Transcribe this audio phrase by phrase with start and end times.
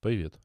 [0.00, 0.38] Привет.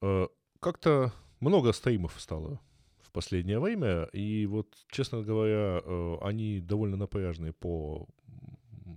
[0.00, 0.26] Э,
[0.60, 2.60] Как-то много стримов стало
[3.00, 8.08] в последнее время, и вот, честно говоря, э, они довольно напряжные по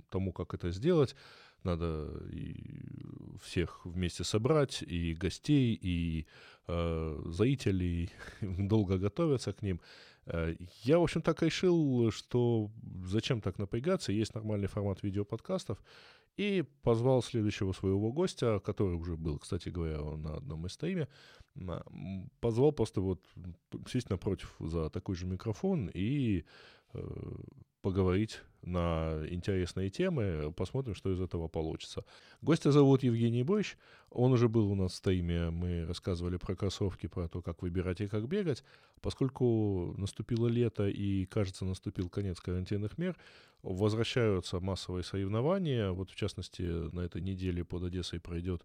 [0.09, 1.15] тому, как это сделать.
[1.63, 2.55] Надо и
[3.43, 6.25] всех вместе собрать, и гостей, и
[6.67, 8.09] э, зрителей,
[8.41, 9.79] долго готовиться к ним.
[10.25, 12.71] Э, Я, в общем, так решил, что
[13.05, 15.77] зачем так напрягаться, есть нормальный формат видеоподкастов,
[16.37, 21.07] и позвал следующего своего гостя, который уже был, кстати говоря, на одном из стриме,
[22.39, 23.25] позвал просто вот
[23.87, 26.45] сесть напротив за такой же микрофон и
[26.93, 26.99] э,
[27.81, 32.05] поговорить на интересные темы, посмотрим, что из этого получится.
[32.41, 33.77] Гостя зовут Евгений Бойч,
[34.09, 38.01] он уже был у нас в стриме, мы рассказывали про кроссовки, про то, как выбирать
[38.01, 38.63] и как бегать.
[39.01, 43.17] Поскольку наступило лето и, кажется, наступил конец карантинных мер,
[43.63, 45.91] возвращаются массовые соревнования.
[45.91, 48.63] Вот, в частности, на этой неделе под Одессой пройдет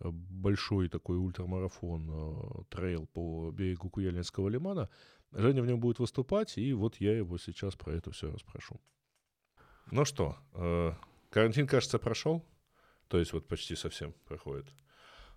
[0.00, 4.88] большой такой ультрамарафон, э, трейл по берегу Куяльнинского лимана.
[5.32, 8.80] Женя в нем будет выступать, и вот я его сейчас про это все расспрошу.
[9.90, 10.92] Ну что, э,
[11.30, 12.44] карантин, кажется, прошел,
[13.08, 14.66] то есть вот почти совсем проходит.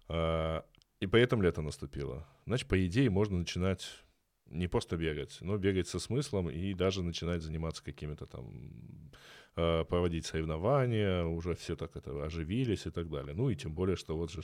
[0.10, 0.66] А,
[1.00, 2.28] И поэтому лето наступило.
[2.46, 4.04] Значит, по идее, можно начинать
[4.48, 9.12] не просто бегать, но бегать со смыслом и даже начинать заниматься какими-то там,
[9.56, 13.34] э, проводить соревнования, уже все так это оживились и так далее.
[13.34, 14.42] Ну и тем более, что вот же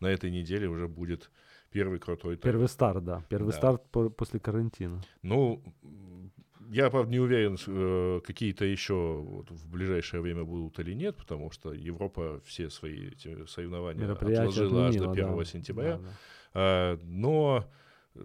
[0.00, 1.30] на этой неделе уже будет
[1.76, 2.52] первый крутой трейл.
[2.52, 3.22] Первый старт, да.
[3.28, 3.56] Первый Да.
[3.58, 5.02] старт по- после карантина.
[5.22, 5.62] Ну,
[6.70, 11.50] я, правда, не уверен, э, какие-то еще вот в ближайшее время будут или нет, потому
[11.50, 13.10] что Европа все свои
[13.46, 15.44] соревнования отложила аж до отменила, 1 да.
[15.44, 15.96] сентября.
[15.96, 16.10] Да, да.
[16.54, 17.64] А, Но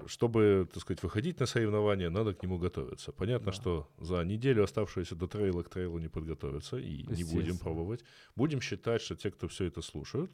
[0.07, 3.11] чтобы, так сказать, выходить на соревнования, надо к нему готовиться.
[3.11, 3.51] Понятно, Да.
[3.51, 8.03] что за неделю, оставшуюся до трейла, к трейлу не подготовиться, и не будем пробовать.
[8.37, 10.31] Будем считать, что те, кто все это слушают,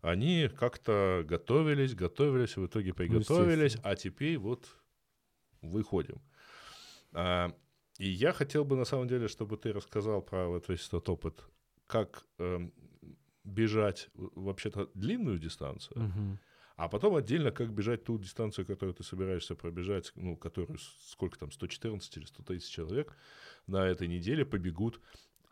[0.00, 3.90] они как-то готовились, готовились, в итоге приготовились, естественно.
[3.92, 4.68] а теперь вот
[5.62, 6.22] выходим.
[7.12, 7.52] А,
[7.98, 11.44] И я хотел бы, на самом деле, чтобы ты рассказал про вот весь этот опыт,
[11.86, 12.72] как эм,
[13.44, 16.38] бежать вообще-то длинную дистанцию, Мгм.
[16.76, 21.50] а потом отдельно, как бежать ту дистанцию, которую ты собираешься пробежать, ну, которую, сколько там,
[21.52, 23.16] 114 или 130 человек
[23.66, 25.00] на этой неделе побегут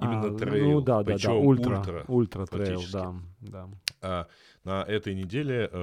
[0.00, 1.12] именно А, трейл, Ну да, да, да.
[1.14, 1.78] причем Ультра.
[1.78, 2.04] ультра.
[2.08, 3.14] Ультра трейл, да.
[3.40, 3.68] да.
[4.02, 4.26] А
[4.64, 5.78] на этой неделе э,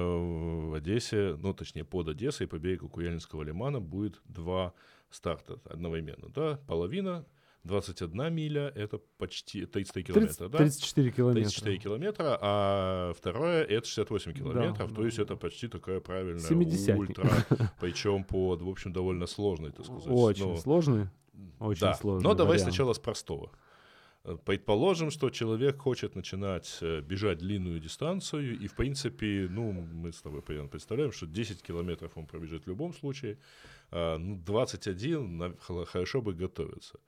[0.70, 4.72] в Одессе, ну, точнее, под Одессой по берегу Куяльнинского лимана будет два
[5.10, 7.24] старта одновременно, да, половина,
[7.64, 10.58] 21 миля, это почти 33 километра, 30 да?
[10.58, 11.42] 34 километра.
[11.44, 15.22] 34 километра, а второе это 68 километров, Да, то да, есть да.
[15.22, 16.96] это почти такая правильная 70.
[16.98, 17.30] ультра,
[17.80, 20.06] причем по, в общем, довольно сложной, так сказать.
[20.08, 21.08] Очень ну, сложный.
[21.58, 21.94] очень да.
[21.94, 22.70] сложный Но давай вариант.
[22.70, 23.50] сначала с простого.
[24.46, 30.22] Предположим, что человек хочет начинать э, бежать длинную дистанцию, и, в принципе, ну, мы с
[30.22, 33.36] тобой примерно представляем, что 10 километров он пробежит в любом случае,
[33.90, 36.98] а, ну, 21 на- хо- хорошо бы готовиться.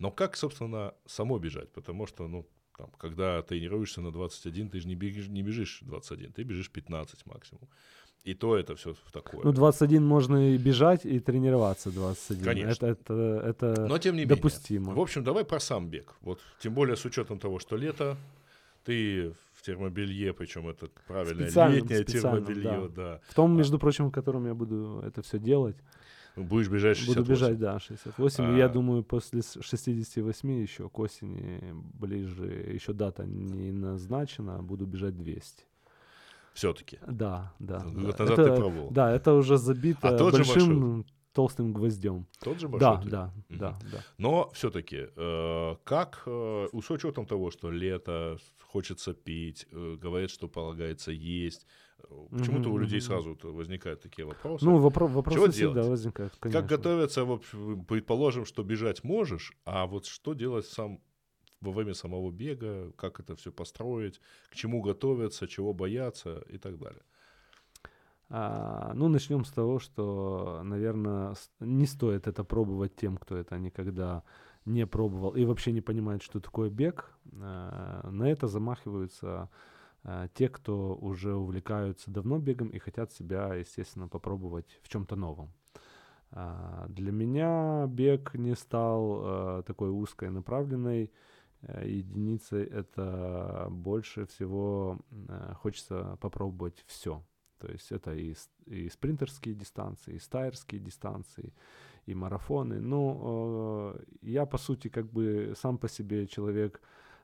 [0.00, 1.72] Но как, собственно, само бежать?
[1.72, 2.44] Потому что, ну,
[2.76, 7.24] там, когда тренируешься на 21, ты же не бежишь, не бежишь 21, ты бежишь 15
[7.26, 7.68] максимум.
[8.24, 9.42] И то это все в такое.
[9.44, 12.44] Ну, 21 можно и бежать, и тренироваться 21.
[12.44, 12.86] Конечно.
[12.86, 13.42] Это, это,
[13.74, 14.36] это Но тем не менее.
[14.36, 14.94] допустимо.
[14.94, 16.14] В общем, давай про сам бег.
[16.22, 18.16] Вот, тем более с учетом того, что лето,
[18.84, 23.20] ты в термобелье, причем это правильное Специальном, летнее специальном, термобелье, да.
[23.28, 25.76] В том, между прочим, в котором я буду это все делать.
[26.36, 27.14] Будешь бежать 68.
[27.22, 28.54] Буду бежать, да, 68.
[28.54, 28.68] И я А.
[28.68, 31.60] думаю, после с- 68 еще к осени
[32.00, 35.64] ближе, еще дата не назначена, буду бежать 200.
[36.54, 36.98] Все-таки.
[37.06, 37.80] Да, да.
[37.80, 38.24] Год да.
[38.24, 38.90] назад это, ты пробовал.
[38.90, 42.26] Да, это уже забито А тот же большим толстым гвоздем.
[42.40, 43.10] Тот же Да, маршрут.
[43.10, 43.58] да, Мгм.
[43.58, 43.98] да, да.
[44.18, 45.08] Но все-таки,
[45.84, 51.66] как, э, с учетом того, что лето, хочется пить, э, говорят, что полагается есть,
[51.98, 54.64] э, почему-то у Мгм, людей сразу возникают такие вопросы.
[54.64, 55.88] Ну, вопро- вопросы Чего всегда делать?
[55.90, 56.60] возникают, конечно.
[56.60, 57.24] Как готовиться,
[57.88, 61.00] предположим, что бежать можешь, а вот что делать сам
[61.60, 64.20] во время самого бега, как это все построить,
[64.50, 67.02] к чему готовиться, чего бояться и так далее.
[68.30, 74.22] А, ну, начнем с того, что, наверное, не стоит это пробовать тем, кто это никогда
[74.64, 77.14] не пробовал и вообще не понимает, что такое бег.
[77.40, 79.50] А, на это замахиваются
[80.02, 85.52] а, те, кто уже увлекаются давно бегом и хотят себя, естественно, попробовать в чем-то новом.
[86.30, 91.12] А, для меня бег не стал а, такой узкой направленной
[91.66, 92.64] э, единицей.
[92.64, 97.24] Это больше всего э, хочется попробовать все.
[97.58, 98.34] То есть это и,
[98.66, 101.54] и спринтерские дистанции, и стайерские дистанции,
[102.06, 102.80] и марафоны.
[102.80, 106.80] Ну, э, я, по сути, как бы сам по себе человек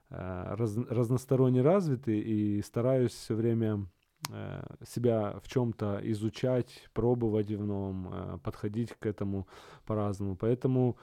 [0.08, 3.86] раз- разносторонне развитый и стараюсь все время
[4.84, 9.46] себя в чем-то изучать, пробовать в новом, подходить к этому
[9.86, 10.36] по-разному.
[10.36, 10.98] Поэтому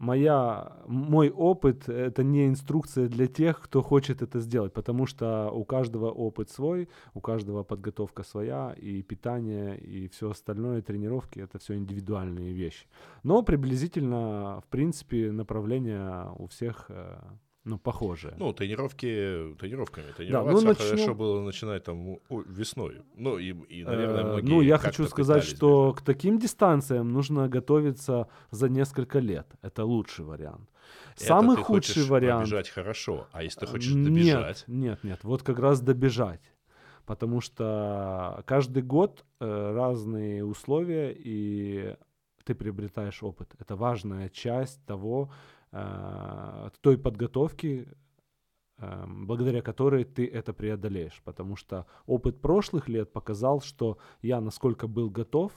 [0.00, 5.64] моя, мой опыт— это не инструкция для тех, кто хочет это сделать, потому что у
[5.64, 11.74] каждого опыт свой, у каждого подготовка своя, и питание, и все остальное, тренировки— это все
[11.74, 12.86] индивидуальные вещи.
[13.22, 17.18] Но приблизительно, в принципе, направление у всех э,
[17.64, 18.34] ну, похожее.
[18.38, 20.12] Ну, тренировки тренировками.
[20.16, 20.88] Тренироваться да, ну, начнем...
[20.88, 23.02] хорошо было начинать там весной.
[23.14, 26.02] Ну, и, и наверное, многие Ну, я хочу сказать, что бежать.
[26.02, 29.46] к таким дистанциям нужно готовиться за несколько лет.
[29.62, 30.70] Это лучший вариант.
[31.16, 32.44] Это Самый ты худший вариант...
[32.44, 34.64] Добежать хорошо, а если ты хочешь добежать...
[34.66, 36.40] Нет, нет, нет, вот как раз добежать.
[37.04, 41.96] Потому что каждый год э, разные условия, и
[42.44, 43.54] ты приобретаешь опыт.
[43.58, 45.30] Это важная часть того,
[45.72, 47.88] э, той подготовки,
[48.78, 51.20] э, благодаря которой ты это преодолеешь.
[51.24, 55.52] Потому что опыт прошлых лет показал, что я насколько был готов,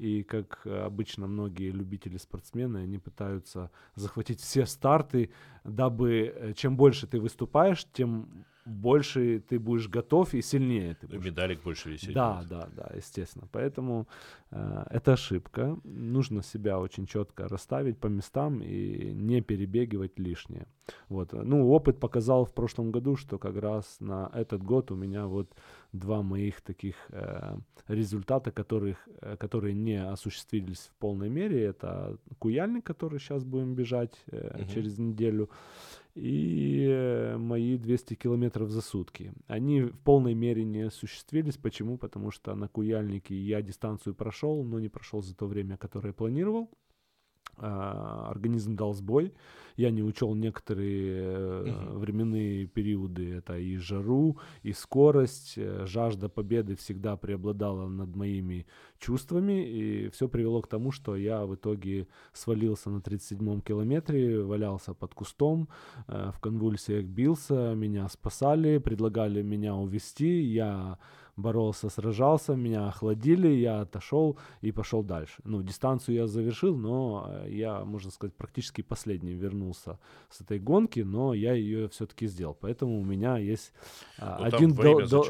[0.00, 5.30] и как обычно многие любители спортсмены, они пытаются захватить все старты,
[5.62, 11.24] дабы э, чем больше ты выступаешь, тем больше ты будешь готов и сильнее ты будешь.
[11.24, 12.14] Медалик больше висеть.
[12.14, 12.48] Да, будет.
[12.48, 13.46] да, да, естественно.
[13.52, 14.06] Поэтому
[14.50, 15.78] э, это ошибка.
[15.84, 20.66] Нужно себя очень четко расставить по местам и не перебегивать лишнее.
[21.08, 21.32] Вот.
[21.32, 25.54] Ну, опыт показал в прошлом году, что как раз на этот год у меня вот
[25.92, 27.56] два моих таких э,
[27.88, 31.62] результата, которых, э, которые не осуществились в полной мере.
[31.62, 34.70] Это Куяльник, который сейчас будем бежать э, угу.
[34.70, 35.50] через неделю
[36.14, 39.32] и э, мои 200 километров за сутки.
[39.46, 41.56] Они в полной мере не осуществились.
[41.56, 41.98] Почему?
[41.98, 46.68] Потому что на Куяльнике я дистанцию прошел, но не прошел за то время, которое планировал.
[47.62, 49.34] А, организм дал сбой.
[49.76, 51.98] Я не учел некоторые угу.
[51.98, 53.34] временные периоды.
[53.34, 55.54] Это и жару, и скорость.
[55.56, 58.66] Э, жажда победы всегда преобладала над моими
[58.98, 59.64] чувствами.
[59.66, 65.14] И все привело к тому, что я в итоге свалился на 37-м километре, валялся под
[65.14, 65.68] кустом,
[66.08, 70.40] э, в конвульсиях бился, меня спасали, предлагали меня увести.
[70.42, 70.98] Я
[71.36, 75.40] боролся, сражался, меня охладили, я отошел и пошел дальше.
[75.44, 79.98] Ну, дистанцию я завершил, но э, я, можно сказать, практически последний вернулся
[80.28, 82.56] с этой гонки, но я ее все-таки сделал.
[82.60, 83.72] Поэтому у меня есть
[84.18, 85.26] а, ну, один дол- дол-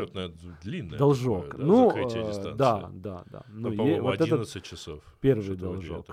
[0.63, 1.51] длинное должок.
[1.51, 3.45] Такое, да, ну, э, да, да, да.
[3.49, 5.03] Ну, ну по-моему, вот 11 часов.
[5.21, 6.07] Первый должок.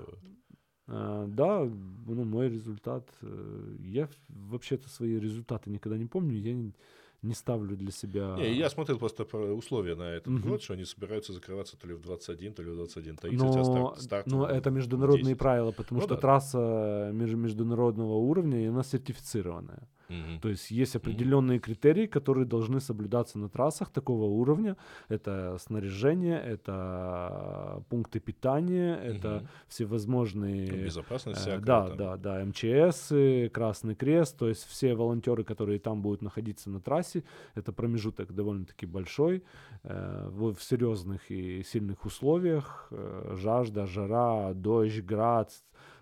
[0.88, 1.70] Uh, да,
[2.06, 3.10] ну, мой результат.
[3.22, 6.38] Uh, я вообще-то свои результаты никогда не помню.
[6.38, 6.74] Я не,
[7.22, 8.36] не ставлю для себя...
[8.38, 10.50] Не, я смотрел просто условия на этот угу.
[10.50, 13.64] год, что они собираются закрываться то ли в 21, то ли в 21.30, но, а
[13.64, 15.38] старт, старт Но это международные 10.
[15.38, 16.22] правила, потому ну, что да.
[16.22, 19.88] трасса международного уровня, и она сертифицированная.
[20.10, 20.42] Угу.
[20.42, 21.66] То есть есть определенные угу.
[21.66, 24.78] критерии, которые должны соблюдаться на трассах такого уровня.
[25.10, 29.04] Это снаряжение, это пункты питания, угу.
[29.04, 30.72] это всевозможные...
[30.72, 31.98] Ну, безопасность э, Да, там.
[31.98, 33.12] да, да, МЧС,
[33.52, 37.24] Красный Крест, то есть все волонтеры, которые там будут находиться на трассе,
[37.56, 39.44] это промежуток довольно-таки большой,
[39.84, 45.52] э, в, в серьезных и сильных условиях, э, жажда, жара, дождь, град,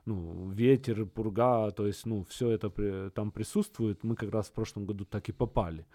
[0.06, 4.04] ну, ветер, пурга, то есть, ну, все это при, там присутствует.
[4.04, 5.86] Мы как раз в прошлом году так и попали.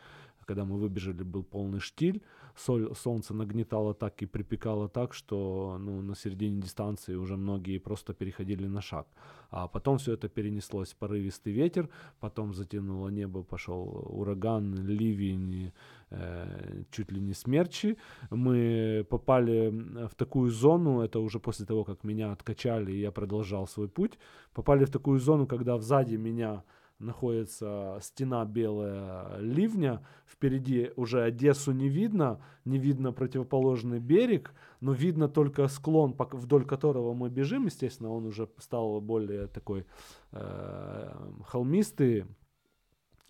[0.50, 2.20] Когда мы выбежали, был полный штиль,
[2.56, 8.14] соль, солнце нагнетало так и припекало так, что ну, на середине дистанции уже многие просто
[8.14, 9.06] переходили на шаг.
[9.50, 11.88] А потом все это перенеслось, порывистый ветер,
[12.18, 15.72] потом затянуло небо, пошел ураган, ливень,
[16.10, 17.96] э, чуть ли не смерчи.
[18.30, 19.70] Мы попали
[20.08, 24.18] в такую зону, это уже после того, как меня откачали, и я продолжал свой путь,
[24.52, 26.64] попали в такую зону, когда сзади меня
[27.00, 35.28] находится стена белая ливня, впереди уже Одессу не видно, не видно противоположный берег, но видно
[35.28, 39.86] только склон, вдоль которого мы бежим, естественно, он уже стал более такой
[40.32, 41.12] э,
[41.46, 42.26] холмистый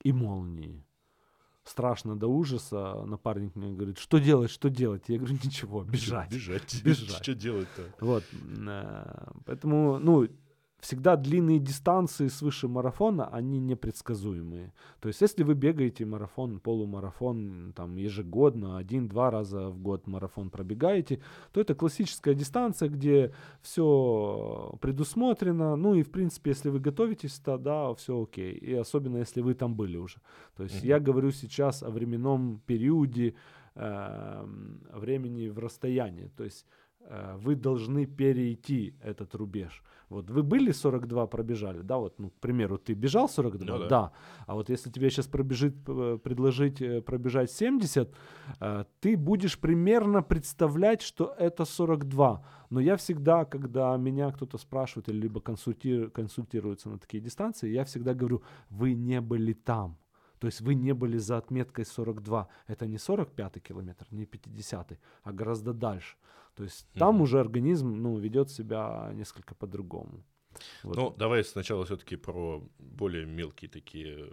[0.03, 0.85] и молнии.
[1.63, 3.05] Страшно до ужаса.
[3.07, 5.05] Напарник мне говорит, что делать, что делать?
[5.09, 6.33] Я говорю, ничего, бежать.
[6.33, 6.83] Бежать.
[6.85, 7.23] Бежать.
[7.23, 7.83] Что делать-то?
[8.01, 8.25] Вот.
[8.67, 10.27] Э, поэтому, ну,
[10.81, 14.73] всегда длинные дистанции свыше марафона, они непредсказуемые.
[15.01, 21.21] То есть, если вы бегаете марафон, полумарафон, там, ежегодно, один-два раза в год марафон пробегаете,
[21.53, 23.33] то это классическая дистанция, где
[23.63, 28.53] все предусмотрено, ну и, в принципе, если вы готовитесь, то да, все окей.
[28.53, 30.19] И особенно, если вы там были уже.
[30.57, 30.89] То есть, mm-hmm.
[30.89, 33.35] я говорю сейчас о временном периоде,
[33.75, 34.47] э,
[34.93, 36.31] времени в расстоянии.
[36.37, 36.67] То есть,
[37.37, 39.83] вы должны перейти этот рубеж.
[40.11, 43.89] Вот вы были 42, пробежали, да, вот, ну, к примеру, ты бежал 42, Ну да.
[43.89, 44.13] да.
[44.47, 48.13] А вот если тебе сейчас пробежит, э, предложить э, пробежать 70,
[48.61, 52.43] э, ты будешь примерно представлять, что это 42.
[52.71, 57.85] Но я всегда, когда меня кто-то спрашивает или либо консульти- консультируется на такие дистанции, я
[57.85, 59.97] всегда говорю, вы не были там.
[60.41, 62.49] То есть вы не были за отметкой 42.
[62.67, 66.17] Это не 45 километр, не 50, а гораздо дальше.
[66.61, 67.23] То есть там Мгм.
[67.23, 70.23] уже организм ну, ведет себя несколько по-другому.
[70.83, 70.95] Вот.
[70.97, 74.31] Ну, давай сначала все-таки про более мелкие такие э,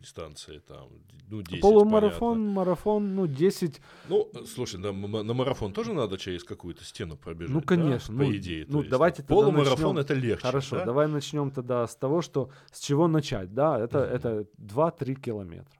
[0.00, 0.88] дистанции, там,
[1.30, 2.52] ну, 10, Полумарафон, понятно.
[2.54, 3.80] марафон, ну, 10.
[4.08, 4.90] Ну, слушай, на,
[5.22, 8.66] на марафон тоже надо через какую-то стену пробежать, Ну, да, конечно, по ну, идее.
[8.68, 8.90] ну, есть.
[8.90, 10.86] давайте Полумарафон это легче, Хорошо, да?
[10.86, 13.78] давай начнем тогда с того, что с чего начать, да?
[13.78, 14.14] Это, Мгм.
[14.16, 15.78] это 2-3 километра.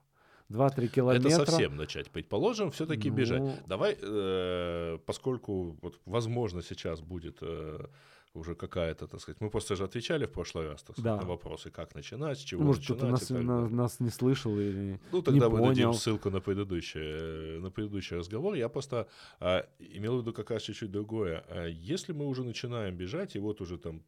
[0.53, 1.29] 2-3 километра.
[1.29, 2.11] Это совсем начать.
[2.11, 3.41] Предположим, все-таки бежать.
[3.41, 3.55] Ну.
[3.67, 7.87] Давай, э, поскольку, вот, возможно, сейчас будет э,
[8.35, 11.23] уже какая-то, так сказать, мы просто же отвечали в прошлый раз, так сказать, Да.
[11.23, 13.21] на вопросы, как начинать, с чего Может, кто-то начинать.
[13.21, 15.95] нас, и так на- нас не слышал или Ну, не тогда мы дадим понял.
[15.95, 18.55] ссылку на предыдущий, э, на предыдущий разговор.
[18.55, 19.07] Я просто
[19.41, 21.45] а, имел в виду как раз чуть-чуть другое.
[21.49, 24.03] А Если мы уже начинаем бежать, и вот уже там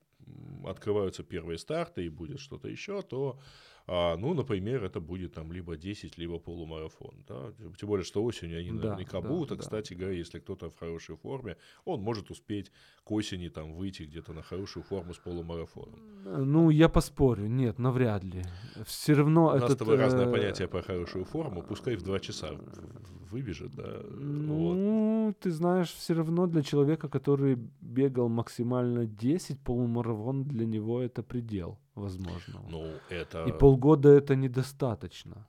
[0.67, 3.39] открываются первые старты, и будет что-то еще, то,
[3.87, 7.15] а, ну, например, это будет там либо 10, либо полумарафон.
[7.29, 7.53] Да?
[7.79, 9.53] Тем более, что осенью они Да, наверняка да, будут.
[9.53, 9.61] А, да.
[9.61, 12.73] кстати говоря, если кто-то в хорошей форме, он может успеть
[13.05, 16.01] к осени там выйти где-то на хорошую форму с полумарафоном.
[16.25, 18.43] Ну, я поспорю, нет, навряд ли.
[18.87, 21.63] Все равно У нас этот, с тобой разное э, понятие про хорошую форму.
[21.63, 22.53] Пускай в 2 часа
[23.35, 24.01] выбежит, да.
[24.11, 24.77] вот.
[24.77, 31.23] Ну, ты знаешь, все равно для человека, который бегал максимально 10, полумарафон для него это
[31.23, 32.69] предел возможного.
[32.71, 33.45] Ну, это...
[33.49, 35.47] И полгода это недостаточно.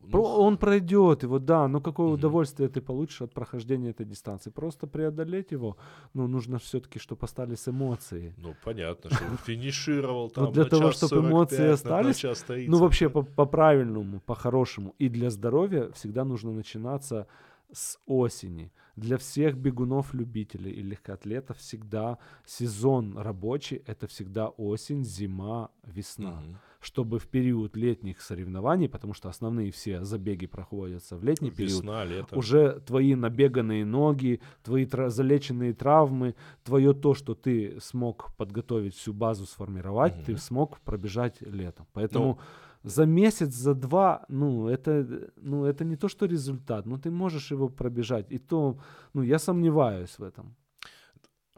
[0.00, 2.14] Ну, он пройдет его, да, но какое Мгм.
[2.14, 4.50] удовольствие ты получишь от прохождения этой дистанции?
[4.50, 5.76] Просто преодолеть его,
[6.14, 8.34] ну, нужно все-таки, чтобы остались эмоции.
[8.36, 12.68] Ну, понятно, что он финишировал там для того, час чтоб 45, эмоции остались, час 30,
[12.68, 14.94] Ну, вообще, по-правильному, по-хорошему.
[14.98, 17.26] И для здоровья всегда нужно начинаться
[17.72, 18.72] с осени.
[18.96, 26.40] Для всех бегунов-любителей и легкоатлетов всегда сезон рабочий— это всегда осень, зима, весна.
[26.40, 26.58] Мгм.
[26.86, 32.04] Чтобы в период летних соревнований, потому что основные все забеги проходятся в летний период, Весна,
[32.04, 32.36] лето.
[32.38, 39.12] уже твои набеганные ноги, твои тра- залеченные травмы, твое то, что ты смог подготовить всю
[39.12, 40.40] базу, сформировать, ты Мгм.
[40.40, 41.86] смог пробежать летом.
[41.92, 46.98] Поэтому Ну, за месяц, за два, ну это, ну, это не то, что результат, но
[46.98, 48.26] ты можешь его пробежать.
[48.32, 48.78] И то,
[49.14, 50.54] ну, я сомневаюсь в этом.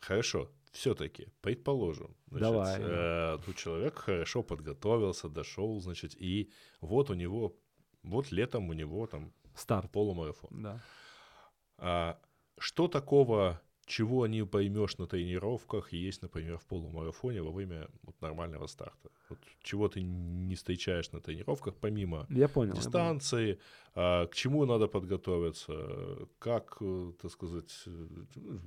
[0.00, 2.16] Хорошо, все-таки, предположим.
[2.30, 2.80] Значит, Давай.
[2.80, 7.56] э, тут человек хорошо подготовился, дошел, значит, и вот у него,
[8.04, 9.90] вот летом у него там Старт.
[9.90, 10.62] полумарафон.
[10.62, 10.80] Да.
[11.78, 12.18] А
[12.58, 18.68] что такого, чего не поймешь на тренировках, есть, например, в полумарафоне во время вот, нормального
[18.68, 19.10] старта?
[19.28, 22.38] Вот чего ты не встречаешь на тренировках, помимо Я понял.
[22.38, 22.74] я понял.
[22.74, 23.58] дистанции,
[23.94, 28.06] а, к чему надо подготовиться, как, э, так сказать, э,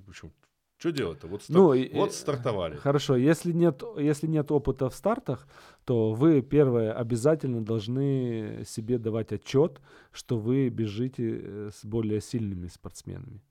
[0.06, 0.34] в общем,
[0.82, 1.28] что делать-то?
[1.28, 2.76] Вот, стар- Ну, вот стартовали.
[2.76, 5.48] Хорошо, если нет, если нет опыта в стартах,
[5.86, 9.80] то вы, первое, обязательно должны себе давать отчет,
[10.12, 13.42] что вы бежите э, с более сильными спортсменами.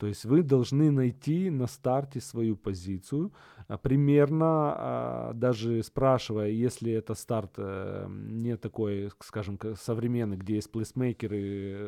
[0.00, 3.32] То есть вы должны найти на старте свою позицию,
[3.68, 10.54] а, примерно а, даже спрашивая, если это старт э, не такой, скажем, ка- современный, где
[10.54, 11.40] есть плейсмейкеры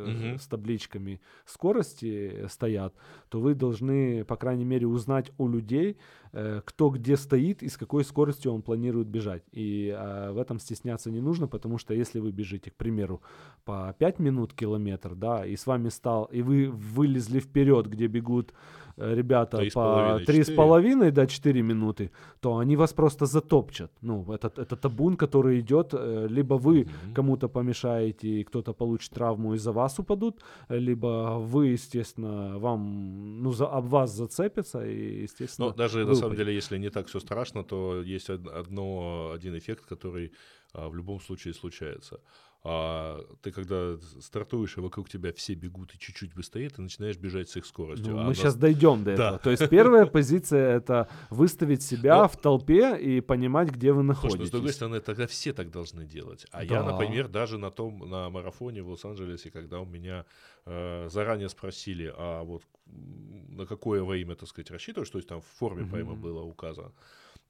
[0.07, 0.39] Мгм.
[0.39, 2.95] с табличками скорости стоят,
[3.31, 5.97] то вы должны, по крайней мере, узнать у людей,
[6.33, 9.43] э, кто где стоит и с какой скоростью он планирует бежать.
[9.53, 13.23] И а, в этом стесняться не нужно, потому что если вы бежите, к примеру,
[13.65, 18.53] по 5 минут километр, да, и с вами стал, и вы вылезли вперед, где бегут
[18.97, 20.57] э, ребята Три по половиной, 3 с четыре.
[20.57, 23.91] половиной, да, 4 минуты, то они вас просто затопчат.
[24.03, 27.15] Ну, это, это табун, который идет, э, либо вы Мгм.
[27.15, 33.53] кому-то помешаете, и кто-то получит травму, и за вас упадут, либо вы, естественно, вам, ну,
[33.53, 37.21] за, об вас зацепятся, и, естественно, Но даже на самом деле, если не так все
[37.21, 40.33] страшно, то есть од- одно, один эффект, который
[40.75, 42.21] а, в любом случае случается.
[42.65, 47.49] А, ты когда стартуешь, и вокруг тебя все бегут и чуть-чуть быстрее, ты начинаешь бежать
[47.51, 48.13] с их скоростью.
[48.13, 49.27] Ну, А мы на- сейчас дойдем до Да.
[49.27, 49.39] этого.
[49.41, 54.47] То есть первая позиция это выставить себя Но- в толпе и понимать, где вы находитесь.
[54.47, 56.47] с другой стороны, тогда все так должны делать.
[56.53, 56.93] А я, Да.
[56.93, 60.25] например, даже на том, на марафоне в Лос-Анджелесе, когда у меня
[60.65, 65.47] э, заранее спросили, а вот на какое время, так сказать, рассчитываешь, то есть там в
[65.59, 66.21] форме Мгм.
[66.21, 66.93] было указано.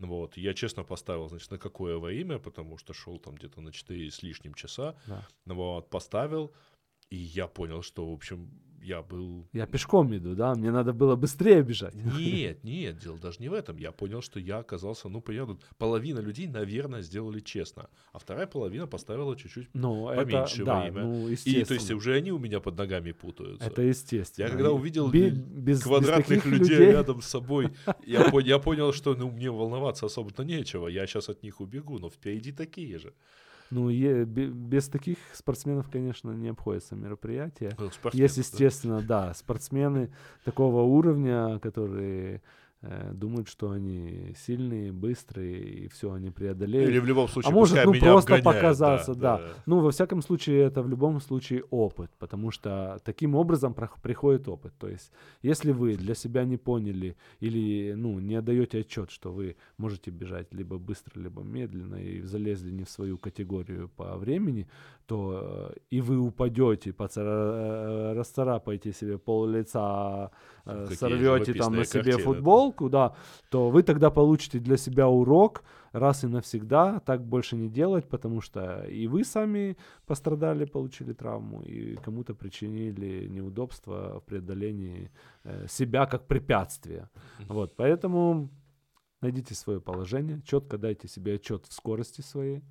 [0.03, 3.71] Ну Вот, я честно поставил, значит, на какое время, потому что шел там где-то на
[3.73, 4.97] 4 с лишним часа.
[5.07, 5.29] Да.
[5.45, 6.53] Ну Вот, поставил,
[7.11, 8.51] и я понял, что, в общем,
[8.83, 9.47] я был...
[9.53, 10.55] Я пешком иду, да?
[10.55, 11.95] Мне надо было быстрее бежать.
[11.95, 13.77] Нет, нет, дело даже не в этом.
[13.77, 18.87] Я понял, что я оказался, ну, понятно, половина людей, наверное, сделали честно, а вторая половина
[18.87, 21.03] поставила чуть-чуть Ну, поменьше это, да, время.
[21.03, 23.67] ну, И, то есть, уже они у меня под ногами путаются.
[23.67, 24.47] Это естественно.
[24.47, 27.71] Я когда увидел бе- без, без квадратных таких людей, людей, рядом с собой,
[28.05, 30.89] я, я понял, что ну, мне волноваться особо-то нечего.
[30.89, 33.15] Я сейчас от них убегу, но впереди такие же.
[33.73, 37.71] Ну, е- бе- без таких спортсменов, конечно, не обходится мероприятие.
[37.79, 38.41] Ну, Есть, да.
[38.41, 40.11] естественно, да, спортсмены
[40.45, 42.43] такого уровня, которые
[43.13, 46.91] думают, что они сильные, быстрые, и все, они преодолеют.
[46.91, 49.41] Или в любом случае, а может, ну, просто обгоняют, показаться, да.
[49.67, 54.73] Ну, во всяком случае, это в любом случае опыт, потому что таким образом приходит опыт.
[54.79, 55.13] То есть,
[55.43, 60.53] если вы для себя не поняли или, ну, не отдаете отчет, что вы можете бежать
[60.53, 64.67] либо быстро, либо медленно, и залезли не в свою категорию по времени,
[65.07, 70.31] то э, и вы упадете, поцара- э, расцарапаете себе пол лица,
[70.62, 73.15] э, Какие сорвете там на себе картины, футболку, да,
[73.51, 78.41] то вы тогда получите для себя урок раз и навсегда так больше не делать, потому
[78.41, 79.77] что и вы сами
[80.07, 85.11] пострадали, получили травму, и кому-то причинили неудобства в преодолении
[85.45, 87.11] э, себя как препятствия.
[87.49, 88.49] Вот, поэтому
[89.21, 92.63] найдите свое положение, четко дайте себе отчет в скорости своей.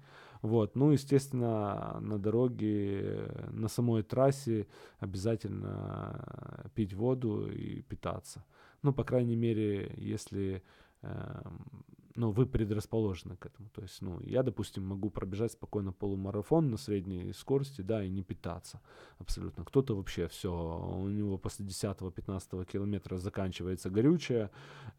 [0.42, 0.76] Вот.
[0.76, 4.68] Ну, естественно, на дороге, на самой трассе
[5.00, 8.44] обязательно пить воду и питаться.
[8.82, 10.64] Ну, по крайней мере, если
[11.04, 13.70] эм, ну, вы предрасположены к этому.
[13.70, 18.24] То есть, ну, я, допустим, могу пробежать спокойно полумарафон на средней скорости, да, и не
[18.24, 18.82] питаться
[19.20, 19.66] абсолютно.
[19.66, 24.50] Кто-то вообще все, у него после 10-15 километра заканчивается горючее,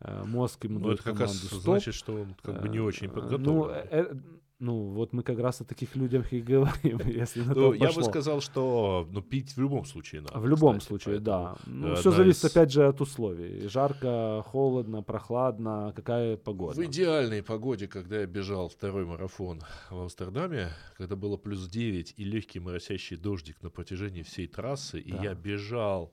[0.00, 3.08] э, мозг ему Ну, дает это как раз значит, что он как бы не очень
[3.08, 3.44] э, подготовлен.
[3.44, 4.14] Ну, э,
[4.62, 7.88] ну, вот мы как раз о таких людях и говорим, если на Ну, то я
[7.88, 8.02] бы пошло.
[8.04, 10.38] сказал, что ну, пить в любом случае надо.
[10.38, 11.56] В любом кстати, случае, поэтому, да.
[11.66, 13.68] Ну, э, все зависит, из- опять же, от условий.
[13.68, 16.80] Жарко, холодно, прохладно, какая погода.
[16.80, 22.24] В идеальной погоде, когда я бежал второй марафон в Амстердаме, когда было плюс 9 и
[22.24, 26.12] легкий моросящий дождик на протяжении всей трассы, и я бежал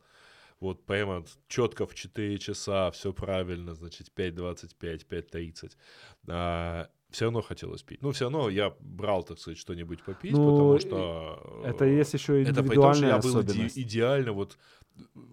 [0.60, 6.88] вот прямо четко в 4 часа, все правильно, значит, 5.25, 5.30.
[7.10, 8.02] все равно хотелось пить.
[8.02, 11.62] Ну, все равно я брал, так сказать, что-нибудь попить, Ну, потому что...
[11.66, 14.58] Это э, есть еще Это при том, что индивидуальная я был иде- идеально, вот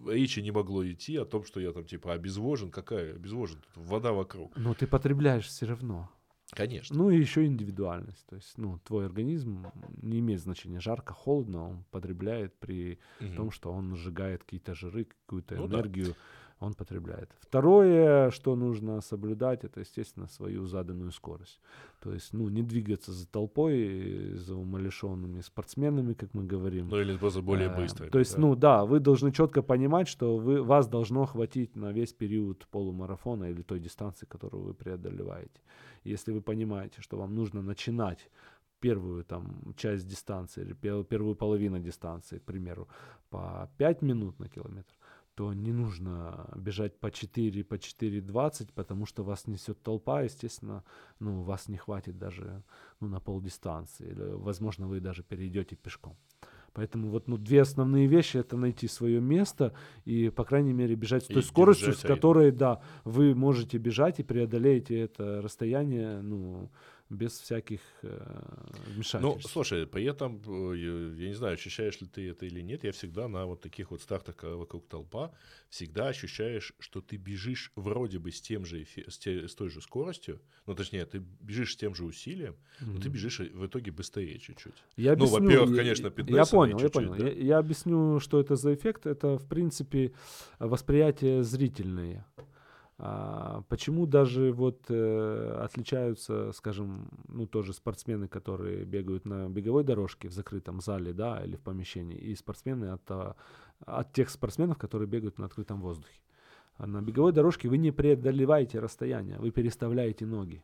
[0.07, 2.71] речи не могло идти о том, что я там типа обезвожен.
[2.71, 3.61] Какая обезвожен?
[3.61, 4.55] Тут вода вокруг.
[4.57, 6.09] Но ты потребляешь все равно.
[6.51, 6.95] Конечно.
[6.95, 8.25] Ну и еще индивидуальность.
[8.27, 9.67] То есть, ну, твой организм
[10.01, 13.35] не имеет значения жарко, холодно, он потребляет при Мгм.
[13.35, 15.77] том, что он сжигает какие-то жиры, какую-то Ну да.
[16.59, 17.29] Он потребляет.
[17.39, 21.59] Второе, что нужно соблюдать, это, естественно, свою заданную скорость.
[21.99, 26.89] То есть, ну, не двигаться за толпой, за умалишенными спортсменами, как мы говорим.
[26.89, 28.09] Ну или просто более Э, быстро.
[28.09, 32.13] То есть, ну да, вы должны четко понимать, что вы, вас должно хватить на весь
[32.13, 35.61] период полумарафона или той дистанции, которую вы преодолеваете.
[36.03, 38.29] Если вы понимаете, что вам нужно начинать
[38.79, 42.87] первую там часть дистанции или пе- первую половину дистанции, к примеру,
[43.29, 44.93] по 5 минут на километр,
[45.37, 50.83] то не нужно бежать по 4, по 4.20, потому что вас несет толпа, естественно,
[51.19, 52.63] ну, вас не хватит даже
[52.99, 56.17] ну, на полдистанции, или, возможно, вы даже перейдете пешком.
[56.73, 59.73] Поэтому вот ну, две основные вещи это найти свое место
[60.05, 64.19] и, по крайней мере, бежать с той И скоростью, с которой, да, вы можете бежать
[64.19, 66.71] и преодолеете это расстояние, ну,
[67.09, 68.19] без всяких э,
[68.87, 69.51] Ну, вмешательств.
[69.51, 73.27] слушай, при этом, э, я, не знаю, ощущаешь ли ты это или нет, я всегда
[73.29, 75.31] на вот таких вот стартах, когда вокруг толпа,
[75.69, 79.81] всегда ощущаешь, что ты бежишь вроде бы с тем же, с, те- с той же
[79.81, 84.37] скоростью, ну, точнее, ты бежишь с тем же усилием, но ты бежишь в итоге быстрее
[84.39, 84.73] чуть-чуть.
[84.97, 87.15] Я Ну, объясню, во-первых, я- конечно, Я понял, я понял.
[87.15, 87.27] да.
[87.27, 89.05] Я, я объясню, что это за эффект.
[89.05, 90.11] Это, в принципе,
[90.59, 92.25] восприятие зрительное.
[92.99, 100.29] А, почему даже вот э, отличаются, скажем, ну тоже спортсмены, которые бегают на беговой дорожке
[100.29, 103.35] в закрытом зале, да, или в помещении, и спортсмены от, а,
[103.85, 106.19] от тех спортсменов, которые бегают на открытом воздухе.
[106.77, 110.63] А на беговой дорожке вы не преодолеваете расстояние, вы переставляете ноги.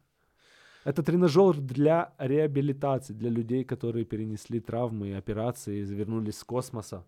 [0.86, 7.06] Это тренажер для реабилитации, для людей, которые перенесли травмы операции, вернулись с космоса.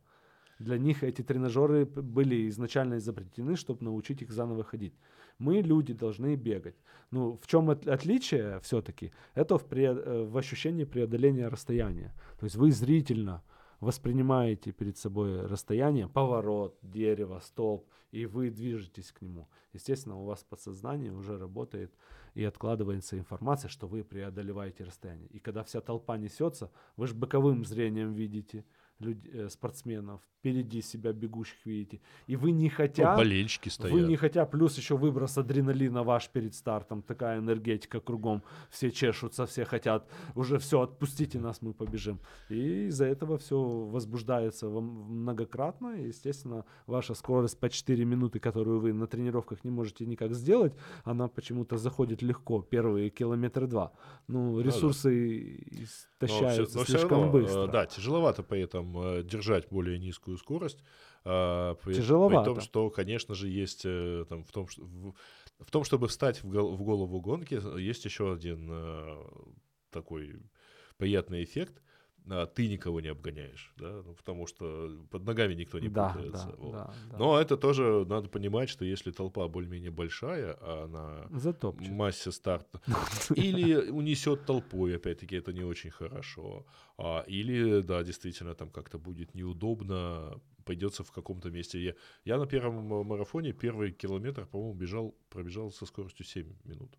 [0.60, 4.94] Для них эти тренажеры были изначально изобретены, чтобы научить их заново ходить.
[5.38, 6.76] Мы, люди, должны бегать.
[7.12, 9.12] Ну, в чем от- отличие все-таки?
[9.34, 12.14] Это в, пре- э, в ощущении преодоления расстояния.
[12.40, 13.44] То есть вы зрительно
[13.82, 19.50] воспринимаете перед собой расстояние, поворот, дерево, столб, и вы движетесь к нему.
[19.74, 21.94] Естественно, у вас подсознание уже работает
[22.34, 25.28] и откладывается информация, что вы преодолеваете расстояние.
[25.28, 28.64] И когда вся толпа несется, вы же боковым зрением видите,
[29.00, 33.94] люд- э, спортсменов, впереди себя бегущих видите, и вы не Ну, хотя, болельщики стоят.
[33.94, 39.46] вы не хотя, плюс еще выброс адреналина ваш перед стартом, такая энергетика кругом, все чешутся,
[39.46, 42.20] все хотят, уже все, отпустите нас, мы побежим.
[42.50, 48.80] И из-за этого все возбуждается вам многократно, и, естественно, ваша скорость по 4 минуты, которую
[48.80, 53.92] вы на тренировках не можете никак сделать, она почему-то заходит легко, первые километра два.
[54.28, 54.64] Ну, да.
[54.64, 57.68] ресурсы Но истощаются всё- но всё слишком равно, э, быстро.
[57.68, 60.84] Да, тяжеловато при этом э, держать более низкую скорость.
[61.24, 62.46] а, При, при Тяжеловато.
[62.46, 65.14] том, что, конечно же, есть э, там в том, что, в,
[65.60, 69.24] в том, чтобы встать в, гол- в голову гонки, есть еще один э,
[69.92, 70.42] такой
[70.98, 71.82] приятный эффект.
[72.30, 76.48] А, Ты никого не обгоняешь, да, ну, потому что под ногами никто не да, путается.
[76.48, 76.72] да, вот.
[76.72, 77.18] да, да.
[77.18, 81.92] Но это тоже надо понимать, что если толпа более-менее большая, а на Затопчет.
[81.92, 82.82] массе старта,
[83.36, 86.66] или унесет толпой, опять-таки, это не очень хорошо.
[86.98, 91.80] А, или, да, действительно, там как-то будет неудобно, пойдется в каком-то месте.
[91.80, 91.94] Я,
[92.26, 96.98] я на первом ма- марафоне первый километр, по-моему, бежал, пробежал со скоростью 7 минут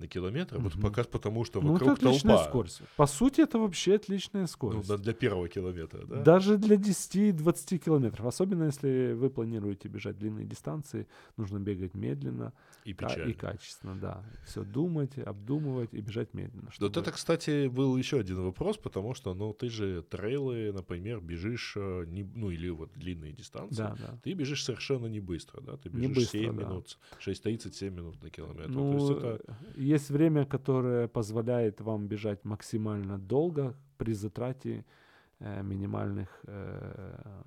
[0.00, 0.82] на километр, вот Мгм.
[0.82, 2.48] пока потому что Ну, это вокруг отличная толпа.
[2.50, 2.82] скорость.
[2.96, 4.88] По сути, это вообще отличная Ну, скорость.
[4.88, 6.22] да, для первого километра, да?
[6.22, 8.26] Даже для 10-20 километров.
[8.26, 12.52] Особенно, если вы планируете бежать длинные дистанции, нужно бегать медленно
[12.84, 13.30] И печально.
[13.30, 14.24] и качественно, да.
[14.46, 16.64] Все думать, обдумывать и бежать медленно.
[16.64, 21.20] Вот чтобы- это, кстати, был еще один вопрос, потому что, ну, ты же трейлы, например,
[21.20, 24.18] бежишь, э, не, ну, или вот длинные дистанции, Да, да.
[24.24, 26.62] ты бежишь совершенно не быстро, да, ты Не бежишь быстро, 7 да.
[26.64, 28.64] минут, 6.37 минут на километр.
[28.72, 34.84] То Ну, есть это, э, есть время, которое позволяет вам бежать максимально долго при затрате
[35.40, 37.44] э, минимальных э.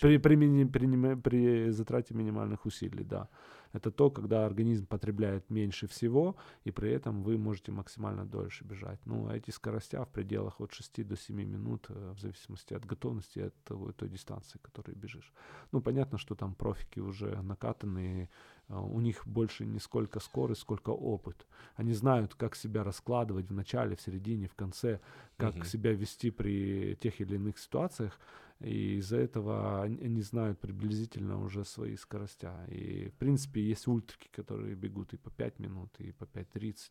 [0.00, 3.28] При, при, при, при затрате минимальных усилий, да.
[3.72, 8.98] Это то, когда организм потребляет меньше всего, и при этом вы можете максимально дольше бежать.
[9.06, 12.84] Ну, а эти скоростя в пределах от 6 до 7 минут, э, в зависимости от
[12.84, 15.32] готовности, от того, той дистанции, которой бежишь.
[15.72, 18.28] Ну, понятно, что там профики уже накатанные,
[18.68, 21.46] у них больше не сколько скорость, сколько опыт.
[21.76, 25.00] Они знают, как себя раскладывать в начале, в середине, в конце,
[25.36, 25.64] как Мгм.
[25.64, 28.18] себя вести при тех или иных ситуациях.
[28.60, 32.64] И из-за этого они, они знают приблизительно уже свои скоростя.
[32.68, 36.90] И, в принципе, есть ультрики, которые бегут и по 5 минут, и по 5.30.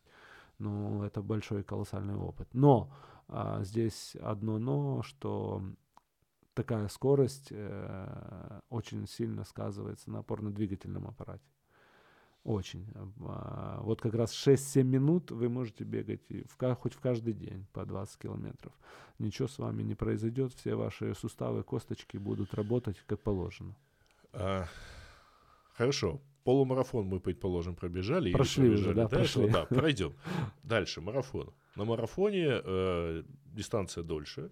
[0.58, 2.48] Ну, это большой колоссальный опыт.
[2.54, 2.90] Но
[3.28, 5.62] а, здесь одно но, что
[6.54, 11.44] такая скорость э, очень сильно сказывается на опорно-двигательном аппарате.
[12.46, 12.86] Очень.
[13.24, 17.32] А, Вот как раз 6-7 минут вы можете бегать и в, ка- хоть в каждый
[17.34, 18.72] день по 20 километров.
[19.18, 23.74] Ничего с вами не произойдет, все ваши суставы, косточки будут работать как положено.
[24.32, 24.66] А,
[25.72, 26.20] хорошо.
[26.44, 28.30] Полумарафон мы, предположим, пробежали.
[28.32, 29.18] Прошли уже, пробежали да, до этого.
[29.18, 29.50] прошли.
[29.52, 30.14] Да, пройдем.
[30.62, 31.52] Дальше, марафон.
[31.74, 34.50] На марафоне э, дистанция дольше,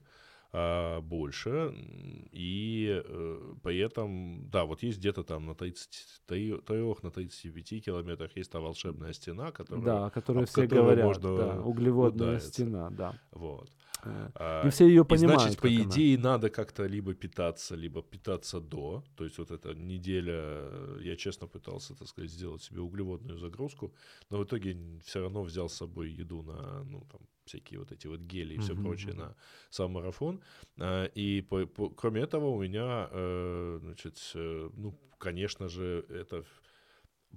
[1.00, 6.54] больше, м, и э, при этом, да, вот есть где-то там на 33,
[7.02, 9.84] на 35 километрах есть та волшебная стена, которая...
[9.84, 12.48] да, которые об все говорят, можно да, углеводная удариться.
[12.48, 13.18] стена, да.
[13.32, 13.68] Вот.
[14.04, 15.40] Э, А, И все ее И понимают.
[15.42, 15.84] значит, по как она.
[15.90, 19.02] идее, надо как-то либо питаться, либо питаться до.
[19.16, 20.68] То есть вот эта неделя,
[21.00, 23.92] я честно пытался, так сказать, сделать себе углеводную загрузку,
[24.30, 28.06] но в итоге все равно взял с собой еду на, ну, там, всякие вот эти
[28.06, 29.36] вот гели и все Мгм, прочее на
[29.70, 30.40] сам марафон.
[30.78, 36.44] А, И по- по- кроме этого у меня, э, значит, э, ну, конечно же, это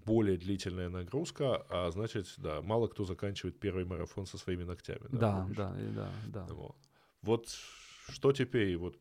[0.05, 5.07] более длительная нагрузка, а значит, да, мало кто заканчивает первый марафон со своими ногтями.
[5.11, 5.57] Да, помнишь?
[5.57, 6.45] да, и да, да.
[6.53, 6.75] Вот.
[7.21, 7.47] Вот
[8.09, 8.77] что теперь?
[8.77, 8.97] Вот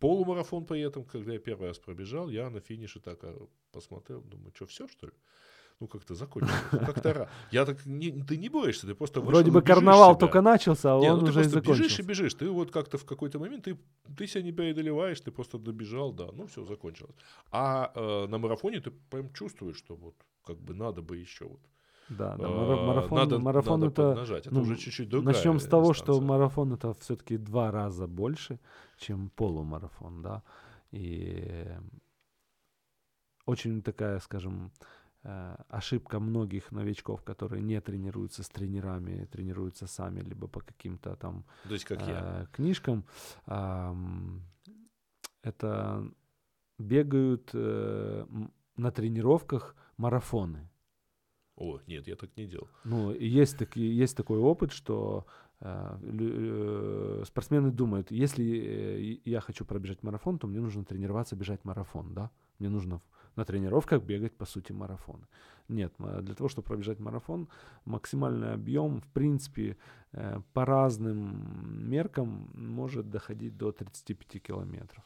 [0.00, 4.52] полумарафон при этом, когда я первый раз пробежал, я на финише так а, посмотрел, думаю,
[4.54, 5.12] что все что ли?
[5.78, 7.28] Ну как-то закончилось, ну, как-то.
[7.50, 10.20] Я так не, ты не боишься, ты просто вышел Вроде бы карнавал себя.
[10.20, 12.02] только начался, а Не, он ну ты уже и просто бежишь и закончился.
[12.02, 12.34] бежишь.
[12.34, 13.76] Ты вот как-то в какой-то момент ты,
[14.16, 17.14] ты себя не преодолеваешь, ты просто добежал, да, ну все, закончилось.
[17.50, 20.14] А э, на марафоне ты прям чувствуешь, что вот
[20.46, 21.60] как бы надо бы еще вот.
[22.08, 24.08] Да, да, э, мара- марафон, надо, марафон надо это...
[24.10, 24.46] поднажать.
[24.46, 26.26] Это ну, уже чуть-чуть другая Начнем с того, что дистанция.
[26.26, 28.60] марафон это все-таки два раза больше,
[28.96, 30.42] чем полумарафон, да.
[30.90, 31.66] И
[33.44, 34.70] очень такая, скажем,
[35.68, 41.74] ошибка многих новичков, которые не тренируются с тренерами, тренируются сами, либо по каким-то там То
[41.74, 42.42] есть как я.
[42.42, 43.04] э, книжкам,
[43.46, 44.42] ам,
[45.42, 46.08] это
[46.78, 48.26] бегают э,
[48.76, 50.68] на тренировках марафоны.
[51.56, 52.68] О, нет, я так не делал.
[52.84, 55.26] Ну, есть, таки, есть такой опыт, что
[55.60, 61.64] э, э, спортсмены думают, если э, я хочу пробежать марафон, то мне нужно тренироваться бежать
[61.64, 62.30] марафон, да?
[62.58, 63.00] Мне нужно
[63.36, 65.26] на тренировках бегать, по сути, марафоны.
[65.68, 67.48] Нет, для того, чтобы пробежать марафон,
[67.84, 69.76] максимальный объем, в принципе,
[70.12, 75.04] э, по разным меркам может доходить до 35 километров.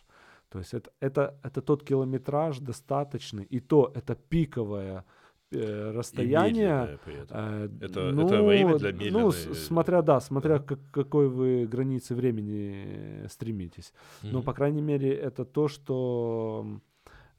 [0.51, 5.05] То есть это, это, это тот километраж достаточный, и то это пиковое
[5.53, 6.99] э, расстояние.
[7.31, 9.23] Э, это, ну, это время для медленной...
[9.23, 10.65] Ну, смотря, да, смотря да.
[10.65, 13.93] Как, какой вы границы времени стремитесь.
[14.23, 14.31] Mm-hmm.
[14.33, 16.81] Но, по крайней мере, это то, что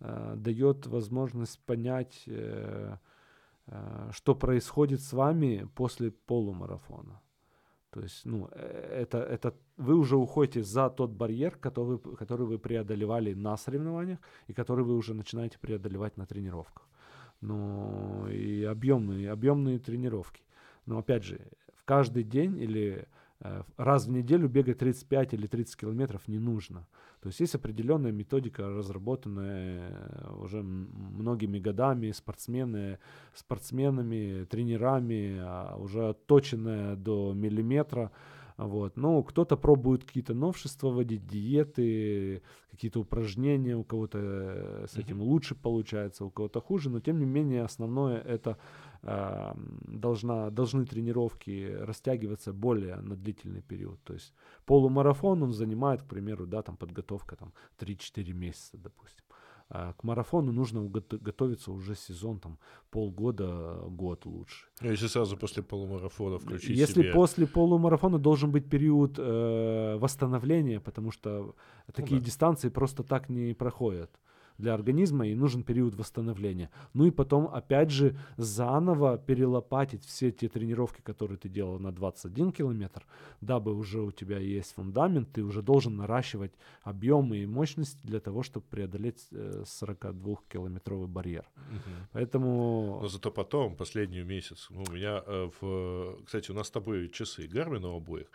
[0.01, 2.97] э, дает возможность понять, э,
[3.67, 7.21] э, что происходит с вами после полумарафона.
[7.91, 13.33] То есть, ну, это, это вы уже уходите за тот барьер, который, который вы преодолевали
[13.33, 16.87] на соревнованиях и который вы уже начинаете преодолевать на тренировках.
[17.41, 20.41] Ну, и объемные, объемные тренировки.
[20.85, 21.39] Но опять же,
[21.73, 23.07] в каждый день или
[23.77, 26.87] раз в неделю бегать 35 или 30 километров не нужно.
[27.21, 32.97] То есть есть определенная методика, разработанная э, уже многими годами спортсмены,
[33.35, 38.11] спортсменами, тренерами, а уже отточенная до миллиметра.
[38.57, 38.97] Вот.
[38.97, 45.25] Ну, кто-то пробует какие-то новшества вводить, диеты, какие-то упражнения, у кого-то э, с этим mm-hmm.
[45.25, 48.57] лучше получается, у кого-то хуже, но тем не менее основное это
[49.03, 49.53] э,
[49.87, 54.01] должна, должны тренировки растягиваться более на длительный период.
[54.03, 54.33] То есть
[54.65, 59.25] полумарафон он занимает, к примеру, да, там подготовка там 3-4 месяца, допустим.
[59.73, 62.57] А к марафону нужно готовиться уже сезон, там,
[62.89, 64.65] полгода, год лучше.
[64.81, 67.13] Ну, если сразу после полумарафона включить Если себе...
[67.13, 71.55] после полумарафона должен быть период э, восстановления, потому что
[71.87, 72.25] ну, такие да.
[72.25, 74.11] дистанции просто так не проходят
[74.57, 76.69] для организма и нужен период восстановления.
[76.93, 82.51] Ну и потом, опять же, заново перелопатить все те тренировки, которые ты делал на 21
[82.51, 83.05] километр,
[83.41, 86.51] дабы уже у тебя есть фундамент, ты уже должен наращивать
[86.83, 91.49] объемы и мощность для того, чтобы преодолеть 42-километровый э, барьер.
[91.55, 92.07] Угу.
[92.13, 92.99] Поэтому...
[93.01, 96.23] Но зато потом, последний месяц, ну, у меня, э, в...
[96.25, 98.27] кстати, у нас с тобой часы Гармина обоих,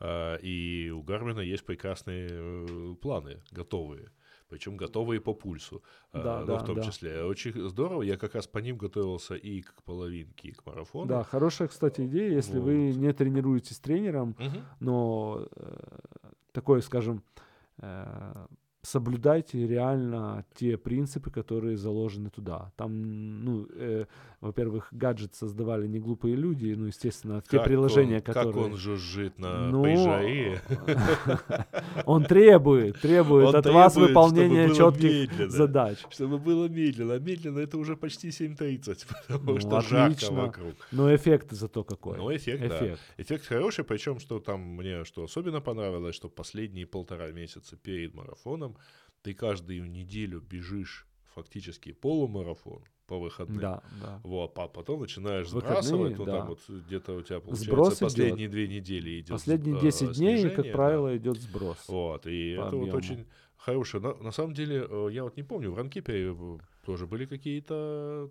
[0.00, 4.10] э, и у Гармина есть прекрасные планы, готовые
[4.48, 5.82] причем готовые по пульсу,
[6.12, 6.82] а, да, ну, да, в том да.
[6.82, 7.24] числе.
[7.24, 11.06] Очень здорово, я как раз по ним готовился и к половинке, и к марафону.
[11.06, 12.64] Да, хорошая, кстати, идея, если вот.
[12.64, 14.58] вы не тренируетесь с тренером, угу.
[14.80, 17.22] но э, такое, скажем,
[17.78, 18.46] э,
[18.82, 22.72] соблюдайте реально те принципы, которые заложены туда.
[22.76, 24.06] Там, ну, э,
[24.40, 28.52] во-первых, гаджет создавали не глупые люди, ну, естественно, как те приложения, он, которые...
[28.52, 30.60] Как он жужжит на ну, Байжаи.
[32.06, 35.98] Он требует, требует от вас выполнения четких задач.
[36.10, 37.18] Чтобы было медленно.
[37.18, 40.74] Медленно это уже почти 7.30, потому ну, что жарко вокруг.
[40.92, 42.16] Но эффект зато какой.
[42.16, 43.00] Ну, эффект, эффект.
[43.16, 43.22] да.
[43.22, 48.76] Эффект хороший, причем, что там мне что особенно понравилось, что последние полтора месяца перед марафоном
[49.22, 53.58] ты каждую неделю бежишь фактически полумарафон, по выходным.
[53.58, 54.20] Да, да.
[54.22, 56.38] Вот, а потом начинаешь Выходные, сбрасывать, ну да.
[56.38, 58.50] там вот где-то у тебя получается Сброс последние идет.
[58.50, 59.30] две недели идет.
[59.30, 61.16] Последние 10 э, дней, как правило, да.
[61.16, 61.78] идет сброс.
[61.88, 62.84] Вот, и это объему.
[62.84, 63.26] вот очень
[63.58, 64.02] хорошее.
[64.02, 68.30] На, на самом деле, э, я вот не помню, в Ранкипе э, тоже были какие-то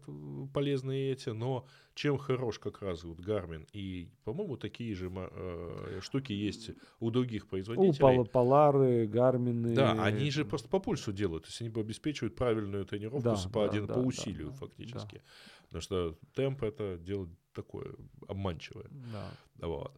[0.53, 6.31] полезные эти, но чем хорош как раз вот Garmin, и, по-моему, такие же э, штуки
[6.31, 8.19] есть у других производителей.
[8.19, 9.75] У Полары, Гармины.
[9.75, 13.65] Да, они же просто по пульсу делают, то есть они обеспечивают правильную тренировку да, по,
[13.65, 15.15] да, один, да, по усилию да, фактически.
[15.15, 15.21] Да.
[15.63, 17.93] Потому что темп это дело такое
[18.27, 18.87] обманчивое.
[19.11, 19.67] Да.
[19.67, 19.91] Вот.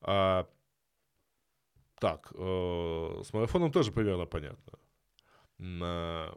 [0.00, 0.48] А,
[2.02, 4.72] так, э, с марафоном тоже примерно понятно.
[5.58, 6.34] На,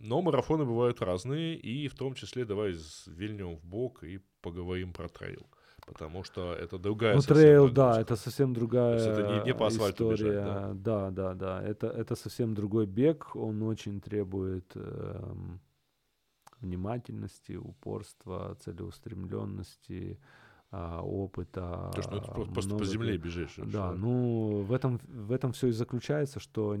[0.00, 5.08] но марафоны бывают разные, и в том числе давай вильнем в бок и поговорим про
[5.08, 5.46] трейл.
[5.86, 9.54] Потому что это другая Ну, трейл, да, это совсем другая То есть это не, не
[9.54, 10.30] по асфальту история.
[10.30, 10.72] Бежать, да?
[10.74, 11.62] да, да, да.
[11.70, 13.34] Это, это совсем другой бег.
[13.34, 15.34] Он очень требует э,
[16.60, 20.41] внимательности, упорства, целеустремленности а,
[20.72, 21.90] опыта.
[21.94, 23.54] То, что ну, ты просто по земле бежишь.
[23.56, 23.92] Да, что?
[23.94, 26.76] ну в этом, в этом все и заключается, что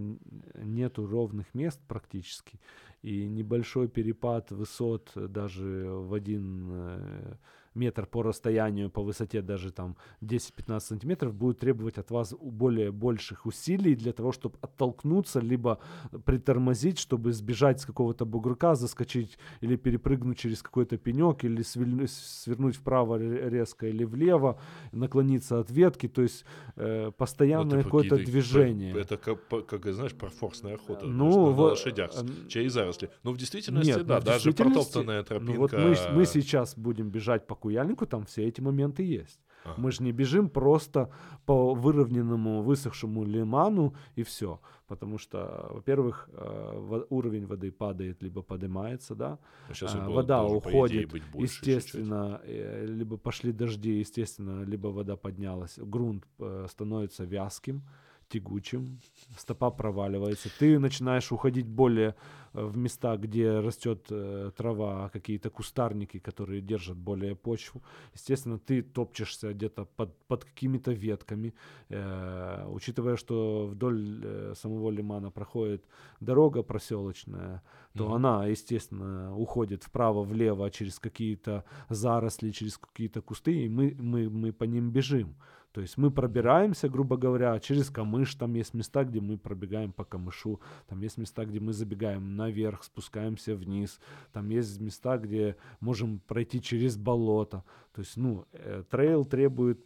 [0.54, 2.58] нету ровных мест практически,
[3.02, 7.34] и небольшой перепад высот даже в один э,
[7.74, 13.46] метр по расстоянию, по высоте даже там 10-15 сантиметров, будет требовать от вас более больших
[13.46, 15.78] усилий для того, чтобы оттолкнуться, либо
[16.24, 23.16] притормозить, чтобы сбежать с какого-то бугорка, заскочить или перепрыгнуть через какой-то пенек, или свернуть вправо
[23.18, 24.58] резко или влево,
[24.92, 26.44] наклониться от ветки, то есть
[26.76, 28.94] э, постоянное какое-то движение.
[28.96, 32.10] Это как, как, знаешь, парфорсная охота ну, в, на лошадях,
[32.48, 33.10] через заросли.
[33.22, 35.52] Но в действительности, Нет, ну, да, в даже действительности- протоптанная тропинка.
[35.52, 39.40] Ну вот мы, мы сейчас будем бежать по Куяльнику, там все эти моменты есть.
[39.64, 39.74] Ага.
[39.80, 41.08] Мы же не бежим просто
[41.46, 44.58] по выровненному, высохшему лиману и все.
[44.88, 49.38] Потому что, во-первых, э, уровень воды падает, либо поднимается, да.
[49.82, 51.66] А, вода идее, уходит, быть больше чуть-чуть.
[51.66, 56.24] естественно, э, либо пошли дожди, естественно, либо вода поднялась, грунт
[56.66, 57.82] становится вязким,
[58.32, 58.98] тягучим,
[59.36, 62.14] стопа проваливается, ты начинаешь уходить более
[62.54, 67.82] э, в места, где растет э, трава, какие-то кустарники, которые держат более почву.
[68.14, 71.52] Естественно, ты топчешься где-то под, под какими-то ветками,
[71.94, 75.84] Э, учитывая, что вдоль э, самого лимана проходит
[76.20, 77.62] дорога проселочная,
[77.94, 78.14] то Мгм.
[78.14, 84.64] она, естественно, уходит вправо-влево через какие-то заросли, через какие-то кусты, и мы, мы, мы по
[84.64, 85.34] ним бежим.
[85.72, 90.04] То есть мы пробираемся, грубо говоря, через камыш, там есть места, где мы пробегаем по
[90.04, 93.98] камышу, там есть места, где мы забегаем наверх, спускаемся вниз,
[94.32, 97.64] там есть места, где можем пройти через болото.
[97.94, 99.80] То есть, ну, э, трейл требует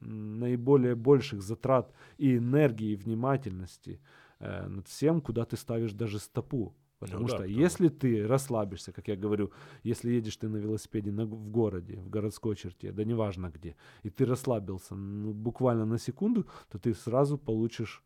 [0.00, 4.00] наиболее больших затрат и энергии, и внимательности
[4.40, 6.74] э, над всем, куда ты ставишь даже стопу.
[7.04, 9.50] Потому Ну да, что потому- если ты расслабишься, как я говорю,
[9.82, 14.10] если едешь ты на велосипеде на, в городе, в городской черте, да неважно где, и
[14.10, 18.02] ты расслабился ну, буквально на секунду, то ты сразу получишь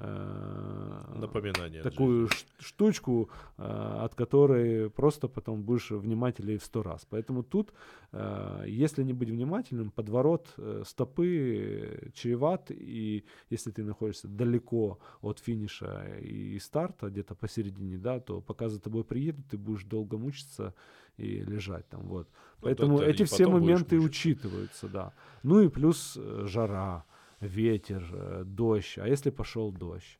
[0.00, 1.80] Напоминание.
[1.80, 3.62] от такую штучку, э,
[4.04, 7.06] от которой просто потом будешь внимательнее в сто раз.
[7.10, 7.72] Поэтому тут,
[8.12, 14.98] э, если не быть внимательным, подворот э, стопы э, чреват, и если ты находишься далеко
[15.20, 20.18] от финиша и старта, где-то посередине, да, то пока за тобой приедут, ты будешь долго
[20.18, 20.74] мучиться
[21.18, 22.28] и лежать там, вот.
[22.28, 24.06] Ну, Поэтому да, да, эти все моменты мучиться.
[24.06, 25.12] учитываются, да.
[25.42, 27.04] Ну и плюс э, жара,
[27.40, 28.98] ветер, э, дождь.
[28.98, 30.18] А если пошел дождь?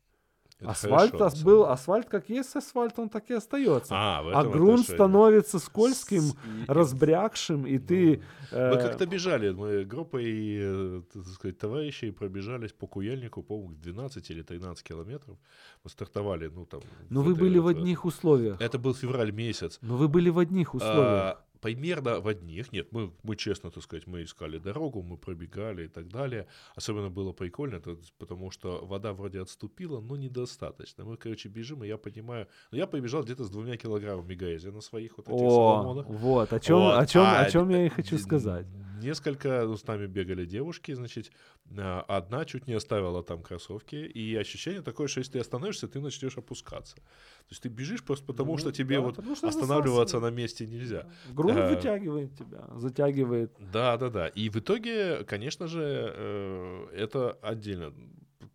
[0.58, 3.94] Это асфальт хорошо, был, асфальт как есть асфальт, он так и остается.
[3.96, 4.94] А, А грунт отношении.
[4.96, 6.36] становится скользким, С-
[6.68, 8.22] разбрякшим, и ты...
[8.52, 14.30] Мы э, как-то бежали, мы группой, э, так сказать, товарищей пробежались по Куяльнику, по-моему, 12
[14.30, 15.38] или 13 километров.
[15.82, 16.82] Мы стартовали, ну там...
[17.08, 18.60] Ну в вы этой были в одних условиях.
[18.60, 19.78] Это был февраль месяц.
[19.80, 21.38] Но вы были в одних условиях.
[21.38, 22.72] А, примерно в одних.
[22.72, 26.46] Нет, мы, мы честно, так сказать, мы искали дорогу, мы пробегали и так далее.
[26.74, 31.04] Особенно было прикольно, это потому что вода вроде отступила, но недостаточно.
[31.04, 32.46] Мы, короче, бежим, и я понимаю...
[32.70, 36.06] Ну, я побежал где-то с двумя килограммами грязи на своих вот этих О, соломонах.
[36.08, 36.98] вот, о чем, Вот.
[36.98, 38.66] о чем, А, о чем я и хочу сказать.
[39.02, 41.32] Несколько ну, с нами бегали девушки, значит,
[41.78, 46.00] а, одна чуть не оставила там кроссовки, и ощущение такое, что если ты остановишься, ты
[46.00, 46.96] начнешь опускаться.
[46.96, 51.06] То есть ты бежишь просто потому, Ну, что тебе да, вот останавливаться на месте нельзя.
[51.52, 51.74] Грунт Да.
[51.74, 53.52] вытягивает тебя, затягивает.
[53.58, 54.28] Да, да, да.
[54.28, 57.92] И в итоге, конечно же, э, это отдельно.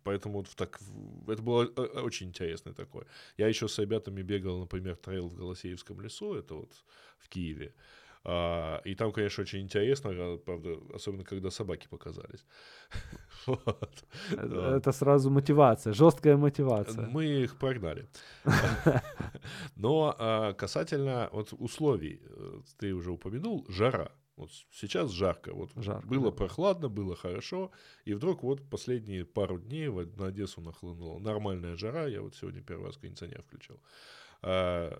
[0.02, 0.78] Поэтому вот в так,
[1.26, 3.06] это было э, очень интересно такое.
[3.36, 6.72] Я еще с ребятами бегал, например, трейл в Голосеевском лесу, это вот
[7.18, 7.74] в Киеве.
[8.28, 12.44] А, и там, конечно, очень интересно, а, правда, особенно когда собаки показались.
[13.46, 14.04] Вот.
[14.32, 17.06] Это, сразу мотивация, жесткая мотивация.
[17.06, 18.08] Мы их прогнали.
[19.76, 24.10] Но а, касательно вот условий, э, ты уже упомянул, жара.
[24.36, 25.54] Вот сейчас жарко.
[25.54, 26.36] Вот Жарко, было да.
[26.36, 27.70] прохладно, было хорошо,
[28.04, 32.06] и вдруг вот последние пару дней на Одессу нахлынула нормальная жара.
[32.08, 33.80] Я вот сегодня первый раз кондиционер включил.
[34.42, 34.92] А,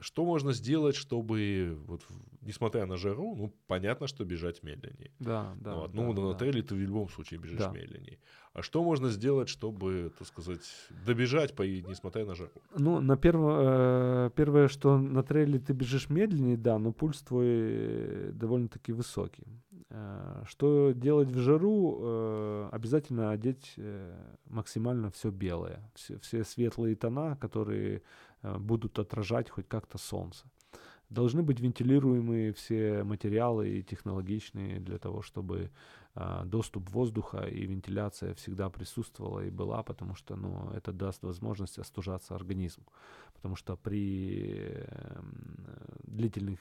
[0.00, 2.02] что можно сделать, чтобы, вот,
[2.42, 5.12] несмотря на жару, ну, понятно, что бежать медленнее.
[5.18, 5.74] Да, да.
[5.74, 6.38] Вот, да, ну, на да.
[6.38, 7.70] трейле ты в любом случае бежишь Да.
[7.70, 8.18] медленнее.
[8.52, 10.60] А что можно сделать, чтобы, так сказать,
[11.06, 12.52] добежать, по, несмотря на жару?
[12.78, 17.46] Ну, на перво, э, первое, что на трейле ты бежишь медленнее, да, но пульс твой
[17.48, 19.44] э, довольно-таки высокий.
[19.90, 21.98] Э, Что делать в жару?
[22.00, 24.14] Э, Обязательно одеть э,
[24.46, 28.02] максимально все белое, все, все светлые тона, которые
[28.42, 30.44] будут отражать хоть как-то солнце.
[31.08, 35.70] Должны быть вентилируемые все материалы и технологичные для того, чтобы
[36.44, 42.34] доступ воздуха и вентиляция всегда присутствовала и была, потому что ну, это даст возможность остужаться
[42.34, 42.84] организму.
[43.32, 44.86] Потому что при
[46.02, 46.58] длительных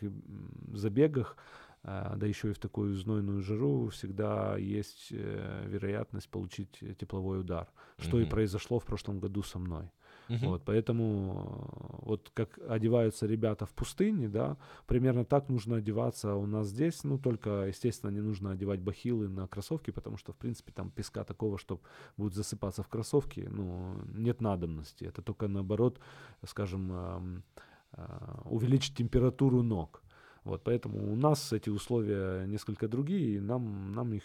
[0.73, 1.35] забегах,
[1.83, 7.67] да еще и в такую знойную жару, всегда есть э, вероятность получить тепловой удар,
[7.97, 8.29] что и Мгм.
[8.29, 9.91] произошло в прошлом году со мной.
[10.29, 10.47] Мгм.
[10.47, 14.55] Вот, поэтому э, вот как одеваются ребята в пустыне, да,
[14.87, 17.03] примерно так нужно одеваться у нас здесь.
[17.03, 21.23] Ну, только, естественно, не нужно одевать бахилы на кроссовки, потому что, в принципе, там песка
[21.25, 21.81] такого, что
[22.15, 25.03] будет засыпаться в кроссовки, ну, нет надобности.
[25.03, 25.99] Это только, наоборот,
[26.45, 27.41] скажем, э,
[28.45, 30.02] увеличить температуру ног.
[30.43, 34.23] Вот, поэтому у нас эти условия несколько другие, и нам, нам их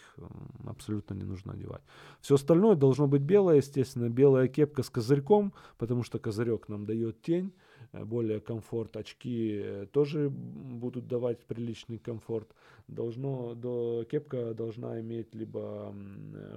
[0.65, 1.81] абсолютно не нужно одевать.
[2.19, 7.21] Все остальное должно быть белое, естественно, белая кепка с козырьком, потому что козырек нам дает
[7.21, 7.53] тень,
[7.93, 8.97] более комфорт.
[8.97, 12.49] Очки э, тоже будут давать приличный комфорт.
[12.87, 15.93] Должно, до, кепка должна иметь либо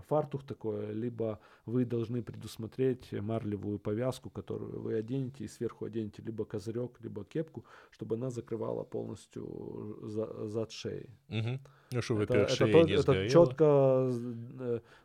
[0.08, 6.44] фартух такой, либо вы должны предусмотреть марлевую повязку, которую вы оденете и сверху оденете либо
[6.44, 11.10] козырек, либо кепку, чтобы она закрывала полностью за, зад шеи.
[11.28, 11.60] Угу.
[11.92, 14.10] Ну, чтобы это, это, это, не это четко,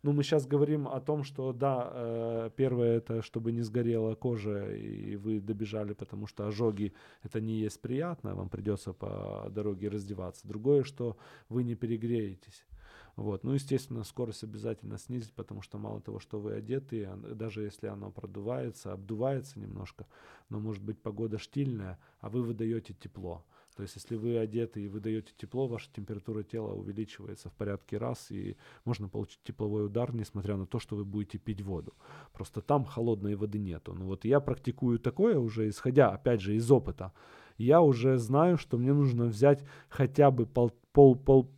[0.03, 5.15] ну мы сейчас говорим о том, что да, первое это чтобы не сгорела кожа и
[5.15, 10.47] вы добежали, потому что ожоги это не есть приятно, вам придется по дороге раздеваться.
[10.47, 11.17] Другое, что
[11.49, 12.65] вы не перегреетесь.
[13.15, 13.43] Вот.
[13.43, 18.11] Ну, естественно, скорость обязательно снизить, потому что мало того, что вы одеты, даже если оно
[18.11, 20.05] продувается, обдувается немножко,
[20.49, 23.43] но может быть погода штильная, а вы выдаете тепло.
[23.78, 27.99] То есть, если вы одеты и вы даете тепло, ваша температура тела увеличивается в порядке
[27.99, 31.93] раз, и можно получить тепловой удар, несмотря на то, что вы будете пить воду.
[32.34, 33.93] Просто там холодной воды нету.
[33.93, 37.13] Ну вот я практикую такое уже, исходя, опять же, из опыта.
[37.59, 41.51] Я уже знаю, что мне нужно взять хотя бы пол, пол, пол,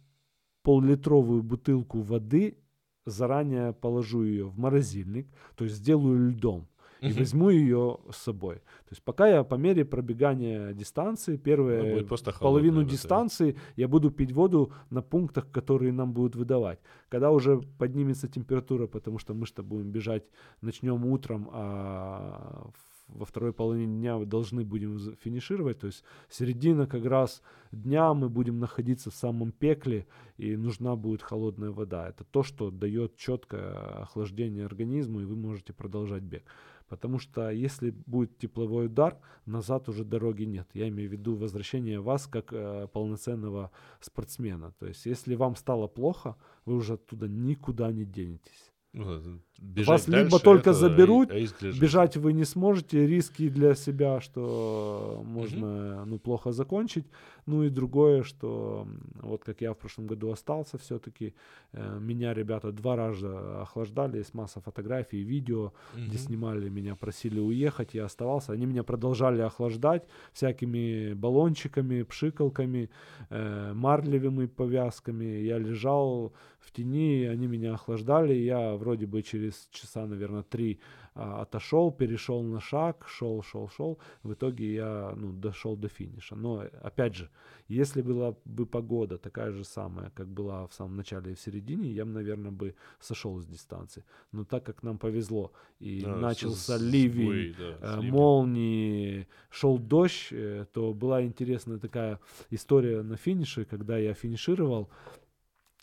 [0.63, 2.57] пол-литровую бутылку воды,
[3.05, 6.67] заранее положу ее в морозильник, то есть сделаю льдом
[7.01, 8.55] и возьму ее с собой.
[8.55, 12.05] То есть пока я по мере пробегания дистанции, первые
[12.39, 16.79] половину дистанции, я буду пить воду на пунктах, которые нам будут выдавать.
[17.09, 20.23] Когда уже поднимется температура, потому что мы что будем бежать,
[20.61, 22.69] начнем утром, а
[23.07, 25.79] во второй половине дня должны будем финишировать.
[25.79, 27.41] То есть середина как раз
[27.71, 30.05] дня мы будем находиться в самом пекле,
[30.37, 32.09] и нужна будет холодная вода.
[32.09, 36.43] Это то, что дает четкое охлаждение организму, и вы можете продолжать бег.
[36.89, 40.67] Потому что если будет тепловой удар, назад уже дороги нет.
[40.73, 44.71] Я имею в виду возвращение вас как э, полноценного спортсмена.
[44.79, 46.35] То есть если вам стало плохо,
[46.65, 48.71] вы уже оттуда никуда не денетесь.
[48.91, 49.39] Ну,
[49.85, 51.29] Вас либо только заберут,
[51.61, 56.09] бежать вы не сможете, риски для себя, что можно угу.
[56.09, 57.05] ну, плохо закончить.
[57.49, 58.87] Ну и другое, что
[59.21, 61.33] вот как я в прошлом году остался все-таки,
[61.73, 66.05] э, меня ребята два раза охлаждали, есть масса фотографий, видео, угу.
[66.07, 68.53] где снимали меня, просили уехать, я оставался.
[68.53, 72.91] Они меня продолжали охлаждать всякими баллончиками, пшикалками,
[73.31, 75.25] э, марлевыми повязками.
[75.25, 80.79] Я лежал в тени, они меня охлаждали, я вроде бы через часа, наверное, три
[81.19, 83.99] отошел, перешел на шаг, шел, шел, шел.
[84.23, 86.35] В итоге я ну, дошел до финиша.
[86.35, 87.29] Но опять же,
[87.67, 91.89] если была бы погода такая же самая, как была в самом начале и в середине,
[91.89, 94.03] я бы, наверное, бы сошел с дистанции.
[94.31, 100.29] Но так как нам повезло и да, начался с, ливень, да, э, молнии, шел дождь,
[100.31, 102.19] э, то была интересная такая
[102.51, 104.89] история на финише, когда я финишировал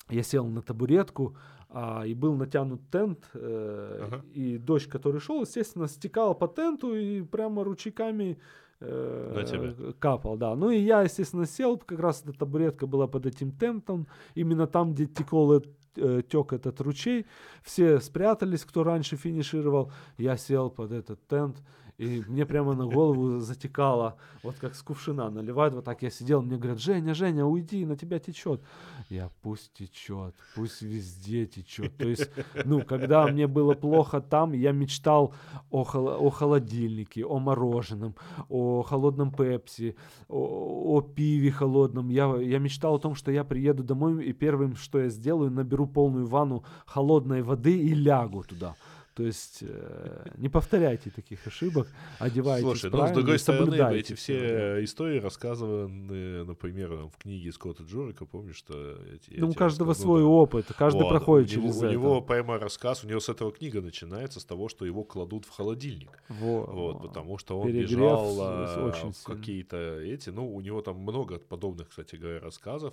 [0.09, 1.37] я сел на табуретку,
[1.79, 4.25] а, и был натянут тент, э, ага.
[4.33, 8.39] и дождь, который шел, естественно, стекал по тенту и прямо ручейками
[8.81, 10.55] э, капал, да.
[10.55, 14.95] Ну и я, естественно, сел, как раз эта табуретка была под этим тентом, именно там,
[14.95, 15.63] где текол
[15.97, 17.27] э, тек этот ручей,
[17.63, 21.63] все спрятались, кто раньше финишировал, я сел под этот тент,
[21.99, 26.43] и мне прямо на голову затекало, вот как с кувшина наливают, вот так я сидел,
[26.43, 28.61] мне говорят, Женя, Женя, уйди, на тебя течет.
[29.09, 31.97] Я, пусть течет, пусть везде течет.
[31.97, 32.31] То есть,
[32.65, 35.35] ну, когда мне было плохо там, я мечтал
[35.71, 38.15] о, хол- о холодильнике, о мороженом,
[38.49, 39.97] о холодном пепси,
[40.29, 42.11] о, о пиве холодном.
[42.11, 45.87] Я, я мечтал о том, что я приеду домой, и первым, что я сделаю, наберу
[45.87, 48.75] полную ванну холодной воды и лягу туда.
[49.17, 51.89] То есть э, не повторяйте таких ошибок,
[52.19, 58.27] одевайтесь Слушай, ну, с другой стороны, эти все истории рассказаны, например, в книге Скотта Джорика,
[58.27, 58.75] помнишь, что...
[59.15, 60.27] Эти, ну, у каждого свой да.
[60.27, 61.87] опыт, каждый вот, проходит у через него, это.
[61.87, 65.47] У него прямо рассказ, у него с этого книга начинается, с того, что его кладут
[65.47, 66.23] в холодильник.
[66.29, 70.29] Во, вот, потому что он Перегрев бежал а, в какие-то эти...
[70.29, 72.93] Ну, у него там много подобных, кстати говоря, рассказов.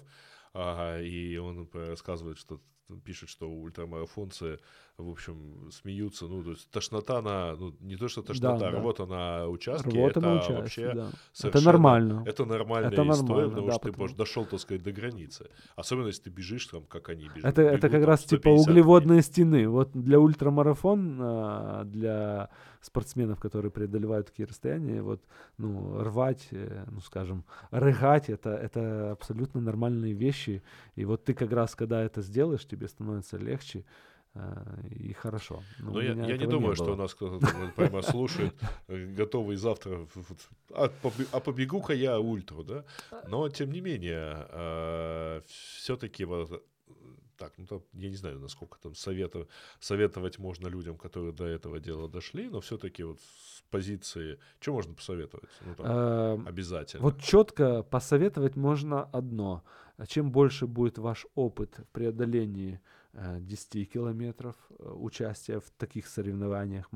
[0.53, 2.61] Ага, и он рассказывает, что
[3.03, 4.59] пишет, что ультрамарафонцы,
[4.97, 9.05] в общем, смеются, ну, то есть тошнота на, ну, не то, что тошнота, да, рвота
[9.07, 9.15] да.
[9.15, 11.09] на участке, рвота это на участке, вообще да.
[11.43, 12.23] Это нормально.
[12.27, 14.07] Это нормальная это история, нормально, потому да, что потому...
[14.09, 15.49] ты дошел, так сказать, до границы.
[15.75, 17.51] Особенно, если ты бежишь там, как они бежат.
[17.51, 19.23] Это, бегут, это как там, раз типа углеводные дней.
[19.23, 19.67] стены.
[19.67, 25.23] Вот для ультрамарафон, а, для спортсменов, которые преодолевают такие расстояния, вот,
[25.57, 30.61] ну, рвать, э, ну, скажем, рыгать, это, это абсолютно нормальные вещи.
[30.95, 33.85] И вот ты как раз, когда это сделаешь, тебе становится легче
[34.89, 35.63] и хорошо.
[35.79, 38.55] Но, Но я, я не думаю, не что у нас кто-то прямо слушает,
[38.87, 40.07] э, готовый завтра,
[40.71, 40.89] а,
[41.31, 42.83] а побегу-ка я ультру, да?
[43.27, 46.63] Но, тем не менее, все-таки вот
[47.37, 49.47] так, ну там, я не знаю, насколько там совета,
[49.79, 54.93] советовать можно людям, которые до этого дела дошли, но все-таки вот с позиции, что можно
[54.93, 55.49] посоветовать?
[55.65, 57.03] Ну, там, Эм, обязательно.
[57.03, 59.63] Вот четко посоветовать можно одно.
[60.07, 66.89] Чем больше будет ваш опыт в преодолении э, 10 километров, э, участия в таких соревнованиях,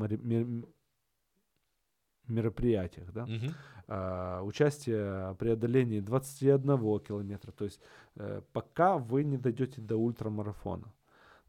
[2.27, 3.53] мероприятиях, да, Мгм.
[3.87, 7.81] а, участие в преодолении 21 километра, то есть
[8.15, 10.93] э, пока вы не дойдете до ультрамарафона.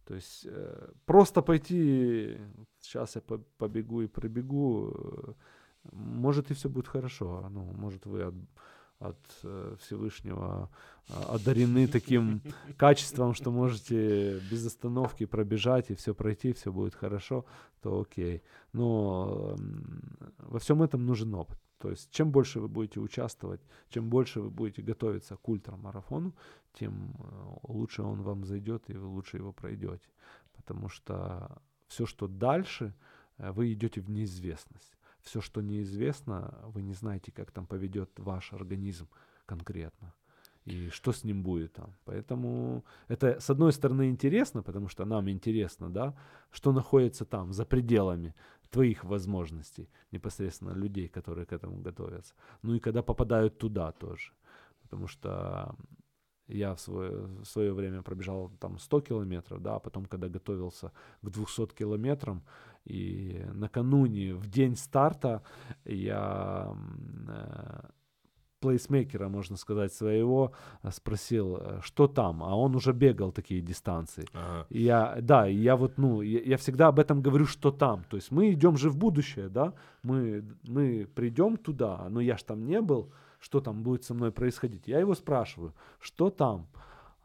[0.05, 2.39] То есть э, просто пойти,
[2.81, 5.33] сейчас я по- побегу и пробегу, э,
[5.93, 8.35] может и все будет хорошо, ну, может вы от,
[8.99, 10.71] от э, Всевышнего
[11.09, 12.43] а, одарены таким
[12.77, 17.45] качеством, что можете без остановки пробежать и все пройти, все будет хорошо,
[17.81, 18.43] то окей.
[18.73, 20.03] Но м,
[20.39, 21.59] во всем этом нужен опыт.
[21.79, 26.35] То есть чем больше вы будете участвовать, чем больше вы будете готовиться к ультрамарафону,
[26.75, 30.09] тем э, лучше он вам зайдет и вы лучше его пройдете.
[30.57, 32.95] Потому что все, что дальше,
[33.39, 34.98] э, вы идете в неизвестность.
[35.29, 39.09] Все, что неизвестно, вы не знаете, как там поведет ваш организм
[39.47, 40.15] конкретно
[40.65, 41.95] и что с ним будет там.
[42.05, 46.15] Поэтому это, с одной стороны, интересно, потому что нам интересно, да,
[46.51, 48.35] что находится там, за пределами
[48.71, 52.35] твоих возможностей, непосредственно людей, которые к этому готовятся.
[52.63, 54.33] Ну и когда попадают туда тоже.
[54.83, 55.75] Потому что
[56.49, 60.93] я в свое, в свое время пробежал там 100 километров, да, а потом, когда готовился
[61.23, 62.43] к 200 километрам,
[62.85, 65.43] и накануне, в день старта,
[65.85, 66.75] я
[67.29, 67.89] э,
[68.61, 74.27] плейсмейкера, можно сказать, своего э, спросил, э, что там, а он уже бегал такие дистанции.
[74.33, 74.67] Ага.
[74.71, 78.05] И Я, да, я вот, ну, я, я всегда об этом говорю, что там.
[78.09, 82.43] То есть мы идем же в будущее, да, мы, мы придем туда, но я ж
[82.43, 84.89] там не был, что там будет со мной происходить.
[84.89, 86.67] Я его спрашиваю, что там?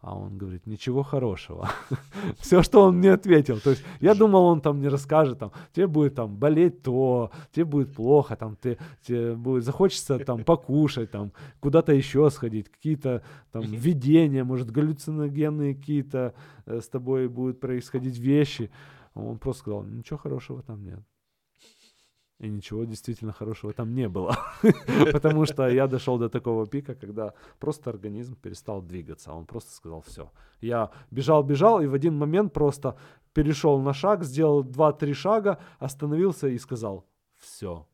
[0.03, 1.70] А он говорит, ничего хорошего.
[2.38, 3.61] Все, что он мне ответил.
[3.61, 7.64] То есть я думал, он там мне расскажет, там, тебе будет там болеть то, тебе
[7.64, 13.61] будет плохо, там, ты, тебе будет, захочется там покушать, там, куда-то еще сходить, какие-то там
[13.61, 16.34] видения, может, галлюциногенные какие-то
[16.66, 18.72] э, с тобой будут происходить вещи.
[19.14, 20.99] Он просто сказал, ничего хорошего там нет.
[22.43, 24.37] И ничего действительно хорошего там не было.
[25.13, 29.31] Потому что я дошел до такого пика, когда просто организм перестал двигаться.
[29.31, 30.29] Он просто сказал все.
[30.61, 32.97] Я бежал, бежал, и в один момент просто
[33.33, 37.05] перешел на шаг, сделал 2-3 шага, остановился и сказал
[37.37, 37.87] все.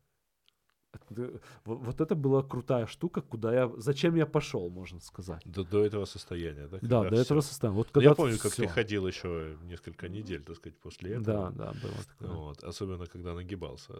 [1.64, 5.42] Вот это была крутая штука, куда я, зачем я пошел, можно сказать.
[5.44, 6.78] До, до этого состояния, да?
[6.82, 7.48] Да, до этого всё.
[7.48, 7.76] состояния.
[7.76, 8.62] Вот Ну, когда я помню, как всё.
[8.62, 11.50] ты ходил еще несколько недель, так сказать, после этого.
[11.50, 12.36] Да, да, было такое.
[12.36, 13.92] Вот, особенно, когда нагибался.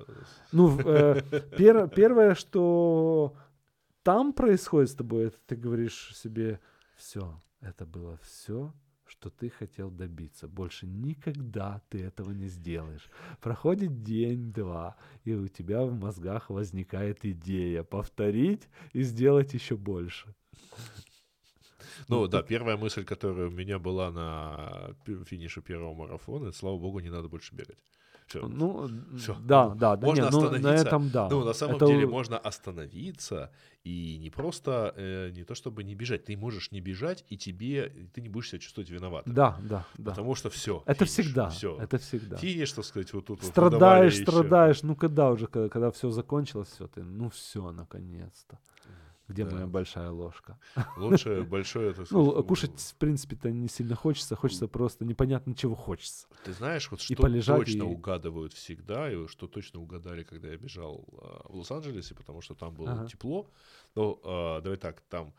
[0.52, 1.20] Ну, э,
[1.58, 3.34] пер- первое, что
[4.02, 6.58] там происходит с тобой, это ты говоришь себе,
[6.96, 8.72] все, это было все,
[9.10, 10.46] что ты хотел добиться.
[10.48, 13.10] Больше никогда ты этого не сделаешь.
[13.40, 20.34] Проходит день-два, и у тебя в мозгах возникает идея повторить и сделать еще больше.
[22.08, 24.94] Ну да, первая мысль, которая у меня была на
[25.24, 27.78] финише первого марафона, слава богу, не надо больше бегать.
[28.30, 28.46] Все.
[28.46, 29.36] Ну, Всё.
[29.40, 30.86] да, Ну, да, да, можно не, ну, на остановиться.
[30.86, 31.28] этом да.
[31.28, 33.50] Ну, на самом Это деле можно остановиться
[33.82, 37.92] и не просто, э, не то чтобы не бежать, ты можешь не бежать, и тебе,
[38.14, 39.34] ты не будешь себя чувствовать виноватым.
[39.34, 40.10] Да, да, да.
[40.10, 40.84] Потому что все.
[40.86, 41.76] Это всегда, Все.
[41.80, 42.36] это всегда.
[42.36, 44.82] Финиш, так сказать, вот тут вот страдаешь, страдаешь.
[44.84, 48.58] Ну когда уже, когда, когда все закончилось, все, ты, ну все, наконец-то.
[49.30, 49.52] Где Да.
[49.52, 50.58] моя большая ложка?
[50.96, 56.26] Лучше большое, так Ну, кушать, в принципе-то, не сильно хочется, хочется просто непонятно чего хочется.
[56.44, 60.48] Ты знаешь, вот И что полежать, точно и- угадывают всегда, и что точно угадали, когда
[60.48, 63.06] я бежал а, в Лос-Анджелесе, потому что там было Ага.
[63.08, 63.48] тепло.
[63.94, 65.32] Ну, а, давай так, там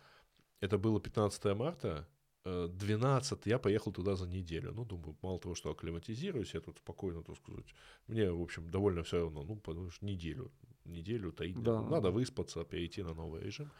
[0.61, 2.07] это было 15 марта,
[2.45, 4.71] э, 12 я поехал туда за неделю.
[4.73, 7.75] Ну, думаю, мало того, что акклиматизируюсь, я тут спокойно, так сказать.
[8.07, 9.43] Мне, в общем, довольно все равно.
[9.43, 10.51] Ну, потому что неделю,
[10.91, 11.81] неделю таить Да.
[11.81, 12.11] надо.
[12.11, 13.71] Выспаться, перейти на новый режим.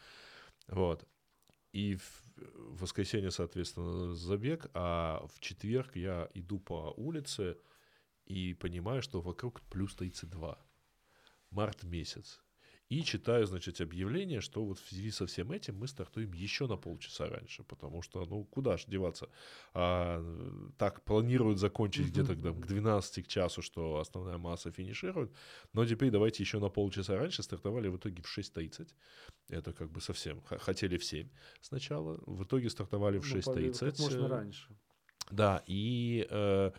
[0.68, 1.06] Вот.
[1.72, 7.56] И в воскресенье, соответственно, забег, а в четверг я иду по улице
[8.26, 10.58] и понимаю, что вокруг плюс 32.
[11.50, 12.41] Март месяц.
[12.92, 16.76] И читаю, значит, объявление, что вот в связи со всем этим мы стартуем еще на
[16.76, 19.28] полчаса раньше, потому что, ну, куда ж деваться?
[19.72, 20.22] А,
[20.76, 25.32] так планируют закончить где-то там к 12 к часу, что основная масса финиширует,
[25.72, 28.88] но теперь давайте еще на полчаса раньше стартовали в итоге в 6.30.
[29.48, 31.28] Это как бы совсем, хотели в 7
[31.62, 33.90] сначала, в итоге стартовали в Ну, по- 6.30.
[33.90, 34.68] Как можно э, раньше.
[35.30, 36.72] да, и э,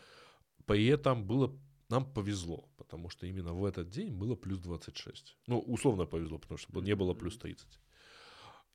[0.67, 1.57] при этом было
[1.93, 5.37] нам повезло, потому что именно в этот день было плюс 26.
[5.47, 7.79] Ну, условно повезло, потому что не было плюс 30.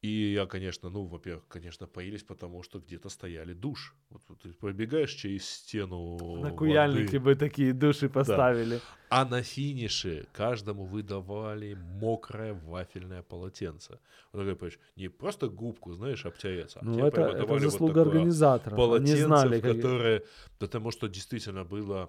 [0.05, 3.97] И я, конечно, ну, во-первых, конечно, поились, потому что где-то стояли душ.
[4.11, 8.81] Вот, вот ты пробегаешь через стену На куяльнике бы такие души поставили.
[9.11, 13.99] а на финише каждому выдавали мокрое вафельное полотенце.
[14.33, 17.95] Вот такое, понимаешь, не просто губку, знаешь, обтереться, а Ну, это, это выдавали вот заслуга
[17.95, 18.79] такое организаторов.
[18.79, 19.77] Они полотенце, знали, в как...
[19.77, 20.23] которое...
[20.59, 22.09] Потому что действительно было...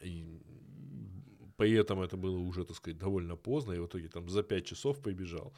[0.00, 0.40] и
[1.56, 4.64] при этом это было уже, так сказать, довольно поздно, и в итоге там за 5
[4.66, 5.52] часов побежал.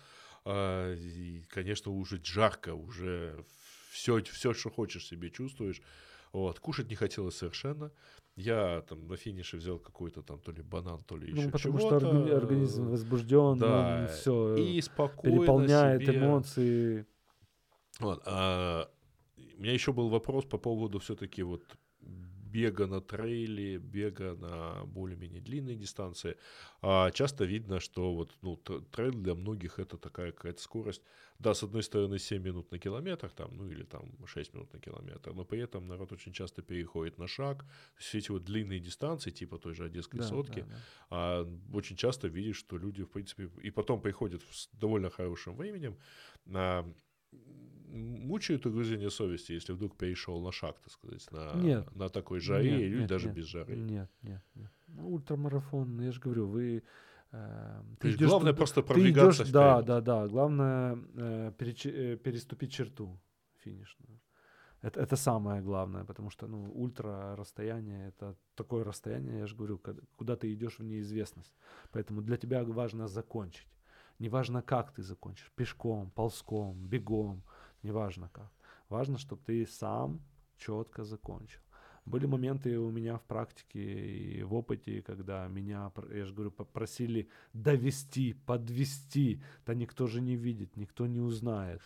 [0.44, 3.44] А, и, конечно, уже жарко, уже
[3.90, 5.82] все, все, что хочешь себе чувствуешь.
[6.32, 6.60] Вот.
[6.60, 7.90] Кушать не хотелось совершенно.
[8.36, 11.78] Я там на финише взял какой-то там то ли банан, то ли еще Ну, потому
[11.78, 11.98] чего-то.
[12.00, 17.06] что органи- организм возбужден, Да, все и спокойно переполняет себе- эмоции.
[17.98, 18.88] Вот, а,
[19.58, 21.62] у меня еще был вопрос по поводу все-таки вот
[22.52, 26.36] бега на трейле, бега на более-менее длинные дистанции.
[26.82, 31.02] А часто видно, что вот, ну, трейл для многих это такая какая-то скорость.
[31.38, 34.78] Да, с одной стороны 7 минут на километр, там, ну или там 6 минут на
[34.80, 37.64] километр, но при этом народ очень часто переходит на шаг.
[37.96, 40.76] Все эти вот длинные дистанции, типа той же Одесской Да, сотки, да, да.
[41.10, 45.96] а очень часто видишь, что люди, в принципе, и потом приходят с довольно хорошим временем,
[46.52, 46.84] а,
[47.90, 51.94] мучают угрызение совести, если вдруг перешел на шаг, так сказать, на, Нет.
[51.96, 53.76] на такой жаре Нет, или нет, даже нет, без жары.
[53.76, 54.70] Нет, нет, нет.
[54.88, 56.82] Ну, ультрамарафон, ну, я же говорю, вы...
[57.32, 60.28] э, То есть идёшь главное туда- просто ты продвигаться идёшь- Да, да, да.
[60.28, 63.18] Главное э, перечи- э, переступить черту
[63.64, 64.20] финишную.
[64.82, 69.78] Это, это самое главное, потому что ну, ультра расстояние это такое расстояние, я же говорю,
[70.16, 71.54] куда ты идешь в неизвестность.
[71.92, 73.66] Поэтому для тебя важно закончить.
[74.18, 77.42] Неважно, как ты закончишь, пешком, ползком, бегом,
[77.82, 78.50] неважно как.
[78.88, 80.20] Важно, чтобы ты сам
[80.58, 81.60] четко закончил.
[82.06, 87.28] Были моменты у меня в практике и в опыте, когда меня, я же говорю, попросили
[87.52, 89.42] довести, подвести.
[89.66, 91.82] Да никто же не видит, никто не узнает.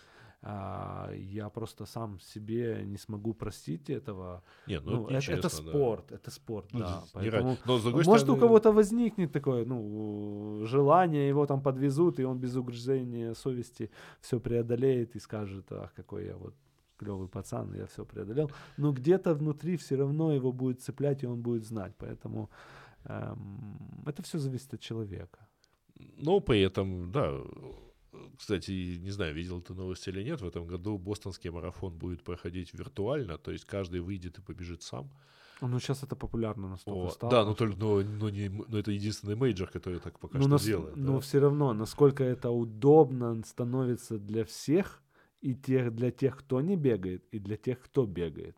[0.47, 4.43] А, я просто сам себе не смогу простить этого.
[4.67, 5.71] Не, ну, Ну, это, это, это нечестно, да.
[5.71, 7.05] спорт, это спорт, Ну, да.
[7.15, 12.57] Поэтому, Но может, у кого-то возникнет такое, ну, желание, его там подвезут, и он без
[12.57, 13.91] угрызения совести
[14.21, 16.55] все преодолеет и скажет, ах, какой я вот
[16.99, 18.51] клевый пацан, я все преодолел.
[18.77, 21.95] Но где-то внутри все равно его будет цеплять, и он будет знать.
[21.97, 22.51] Поэтому
[23.05, 25.39] эм, это все зависит от человека.
[26.19, 27.33] Но при этом, да,
[28.39, 32.75] кстати, не знаю, видел ты новости или нет, в этом году бостонский марафон будет проходить
[32.75, 35.11] виртуально, то есть каждый выйдет и побежит сам.
[35.61, 37.31] Ну, сейчас это популярно настолько О, стало.
[37.31, 40.51] да, но, только, но, но, не, но это единственный major, который так пока ну, что
[40.51, 40.97] нас- делает.
[40.97, 41.21] но да.
[41.21, 45.03] все равно, насколько это удобно становится для всех,
[45.41, 48.57] и тех, для тех, кто не бегает, и для тех, кто бегает.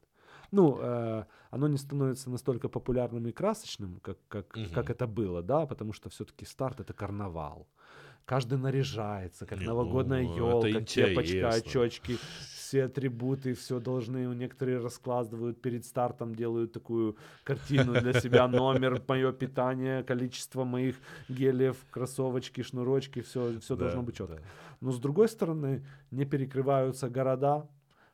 [0.53, 4.93] Ну, э, оно не становится настолько популярным и красочным, как, как, как Мгм.
[4.93, 7.67] это было, да, потому что все-таки старт это карнавал.
[8.27, 12.18] Каждый наряжается, как Не, новогодная ну, елка, кепочка, очечки,
[12.66, 19.33] все атрибуты, все должны, некоторые раскладывают перед стартом, делают такую картину для себя, номер, мое
[19.33, 20.97] питание, количество моих
[21.29, 24.35] гелев, кроссовочки, шнурочки, все, все Да, должно быть четко.
[24.35, 24.43] да.
[24.81, 27.68] Но с другой стороны, не перекрываются города,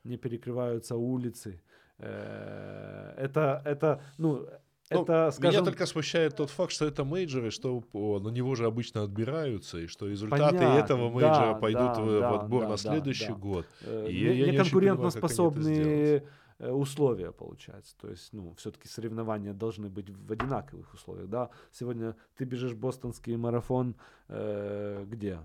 [0.04, 1.62] не перекрываются улицы.
[1.96, 4.46] Э, Это, это, ну,
[4.91, 8.55] Ну, это, скажем, Меня только смущает тот факт, что это мейджоры, что по- на него
[8.55, 12.41] же обычно отбираются, и что результаты Понятно, этого мейджора да, пойдут да, в, в да,
[12.41, 13.35] отбор да, на да, следующий да.
[13.35, 13.66] год.
[13.83, 16.24] э, И не- я неконкурентоспособные
[16.59, 17.97] э, условия получается.
[18.01, 21.49] То есть, ну, все-таки соревнования должны быть в одинаковых условиях, да.
[21.70, 23.95] Сегодня ты бежишь бостонский марафон
[24.28, 25.39] э, где?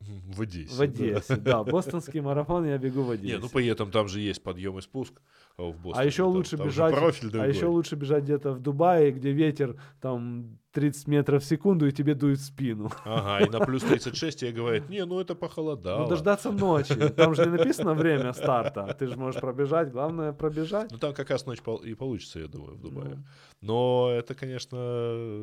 [0.00, 0.74] В Одессе.
[0.74, 1.64] В Одессе, да.
[1.64, 3.34] Бостонский марафон я бегу в Одессе.
[3.34, 5.20] Не, ну при этом там же есть подъем и спуск
[5.58, 6.02] в Бостоне.
[6.02, 9.76] А еще лучше там бежать, профиль а еще лучше бежать где-то в Дубае, где ветер
[10.00, 12.90] там 30 метров в секунду и тебе дует в спину.
[13.04, 16.02] Ага, и на плюс 36 тебе говорят, не, ну это похолодало.
[16.02, 16.94] Ну дождаться ночи.
[17.10, 18.94] Там же не написано время старта.
[18.98, 19.90] Ты же можешь пробежать.
[19.90, 20.92] Главное пробежать.
[20.92, 23.16] Ну там как раз ночь и получится, я думаю, в Дубае.
[23.16, 23.24] Ну.
[23.60, 24.76] Но это, конечно...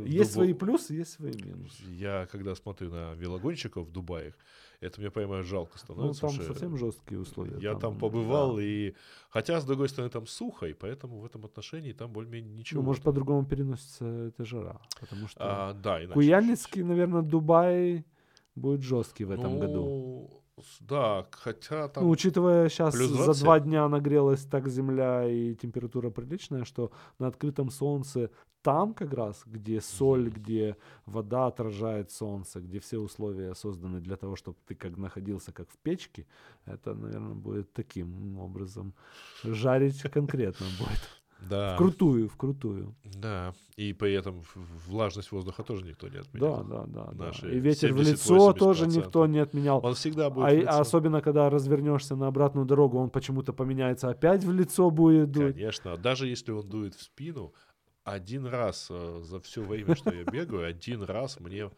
[0.05, 1.83] Есть Дубо- свои плюсы, есть свои минусы.
[1.89, 4.33] Я когда смотрю на велогонщиков в Дубае,
[4.85, 6.21] это мне, понимаешь, жалко Ну становится.
[6.21, 7.57] там потому что совсем жесткие условия.
[7.59, 8.63] Я там побывал, да.
[8.63, 8.93] и...
[9.29, 12.81] Хотя, с другой стороны, там сухо, и поэтому в этом отношении там более-менее ничего.
[12.81, 14.79] Ну, может, по-другому переносится эта жара.
[14.99, 18.05] Потому что А, да, иначе Куяльницкий, наверное, Дубай
[18.55, 19.73] будет жесткий в этом году.
[19.73, 20.44] Ну, с-
[20.79, 22.03] Да, хотя там...
[22.05, 23.43] Ну, учитывая сейчас за 20.
[23.43, 28.29] два дня нагрелась так земля и температура приличная, что на открытом солнце
[28.61, 30.29] там как раз, где соль, Мгм.
[30.33, 35.69] где вода отражает солнце, где все условия созданы для того, чтобы ты как находился как
[35.69, 36.25] в печке,
[36.65, 38.93] это, наверное, будет таким образом
[39.43, 41.09] жарить конкретно будет.
[41.41, 41.75] Да.
[41.75, 42.95] Вкрутую, вкрутую.
[43.03, 43.53] Да.
[43.75, 46.63] И при этом в- влажность воздуха тоже никто не Да, отменял.
[46.63, 47.25] да, да, да.
[47.25, 48.11] Наши И ветер в 70-80%.
[48.11, 49.79] лицо тоже никто не отменял.
[49.85, 54.09] Он всегда будет А, в а особенно, когда развернешься на обратную дорогу, он почему-то поменяется,
[54.09, 55.55] опять в лицо будет дуть.
[55.55, 55.97] Конечно.
[55.97, 57.53] Даже если он дует в спину,
[58.03, 61.69] один раз э, за все время, что я бегаю, один раз мне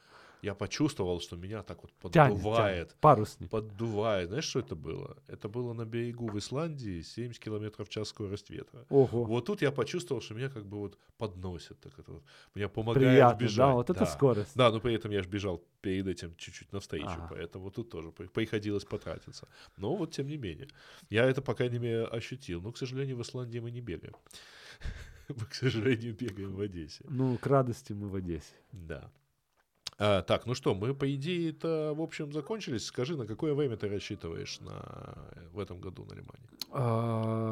[0.42, 2.76] я почувствовал, что меня так вот Тянет, поддувает.
[2.90, 2.96] тянет.
[3.02, 3.50] Парусник.
[3.50, 4.28] Поддувает.
[4.30, 5.18] Знаешь, что это было?
[5.28, 8.86] Это было на берегу в Исландии 70 километров в час скорость ветра.
[8.90, 9.24] Ого.
[9.24, 11.80] Вот тут я почувствовал, что меня как бы вот подносит.
[11.80, 12.24] Так это вот,
[12.56, 13.58] меня помогает Приятно, бежать.
[13.58, 14.52] да, вот это скорость.
[14.56, 17.28] Да, но при этом я же бежал перед этим чуть-чуть навстречу, Ага.
[17.30, 19.48] поэтому тут тоже при- приходилось потратиться.
[19.78, 20.68] Но вот тем не менее.
[21.10, 22.62] Я это, по крайней мере, ощутил.
[22.62, 24.16] Но, к сожалению, в Исландии мы не бегаем.
[25.30, 27.04] Мы, к сожалению, бегаем в Одессе.
[27.10, 28.54] Ну, к радости мы в Одессе.
[28.72, 29.12] Да.
[30.00, 32.86] А, так, ну что, мы, по идее, это, в общем, закончились.
[32.86, 35.18] Скажи, на какое время ты рассчитываешь на...
[35.52, 37.48] в этом году на Лимане?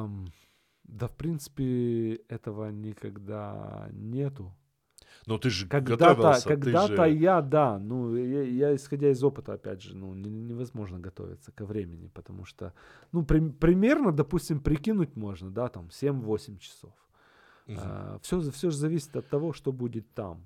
[0.83, 4.53] Да, в принципе, этого никогда нету.
[5.25, 9.81] Ну, ты же Когда-то, когда-то же- я, да, ну, я, я, исходя из опыта, опять
[9.81, 12.73] же, ну, не- невозможно готовиться ко времени, потому что,
[13.11, 16.93] ну, прим- примерно, допустим, прикинуть можно, да, там, 7-8 часов.
[17.67, 18.19] Мгм.
[18.21, 20.45] все, все же зависит от того, что будет там.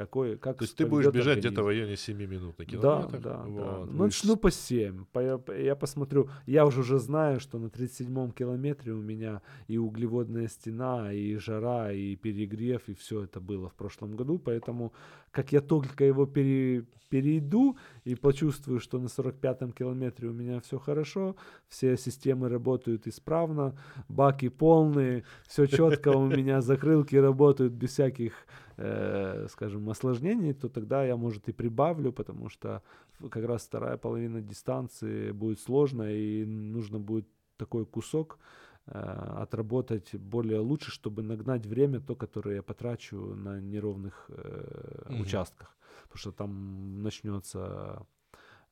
[0.00, 1.48] Какой, как То есть ты будешь бежать организм.
[1.48, 3.18] где-то в районе 7 минут на Да, километр?
[3.20, 3.44] да, да.
[3.46, 5.04] вот, Ну, будешь начну по 7.
[5.12, 6.30] По- Я, я посмотрю.
[6.46, 11.92] Я уже уже знаю, что на 37-м километре у меня и углеводная стена, и жара,
[11.92, 14.38] и перегрев, и все это было в прошлом году.
[14.38, 14.92] Поэтому,
[15.32, 20.78] как я только его пере- перейду и почувствую, что на 45-м километре у меня все
[20.78, 21.36] хорошо,
[21.68, 23.74] все системы работают исправно,
[24.08, 28.32] баки полные, все четко у меня, закрылки работают без всяких
[28.80, 32.82] э, скажем, осложнений, то тогда я, может, и прибавлю, потому что
[33.30, 37.26] как раз вторая половина дистанции будет сложная, и нужно будет
[37.56, 38.38] такой кусок
[38.86, 38.98] э,
[39.42, 45.76] отработать более лучше, чтобы нагнать время, то, которое я потрачу на неровных э, участках.
[46.04, 48.06] Потому что там начнется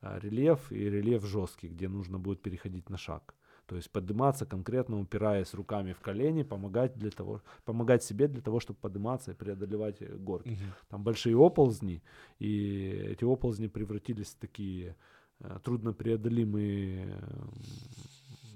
[0.00, 3.34] э, рельеф, и рельеф жесткий, где нужно будет переходить на шаг.
[3.68, 8.60] То есть подниматься конкретно, упираясь руками в колени, помогать, для того, помогать себе для того,
[8.60, 10.48] чтобы подниматься и преодолевать э, горки.
[10.48, 10.72] Мгм.
[10.88, 12.02] Там большие оползни,
[12.38, 14.96] и эти оползни превратились в такие
[15.40, 17.50] э, труднопреодолимые, м,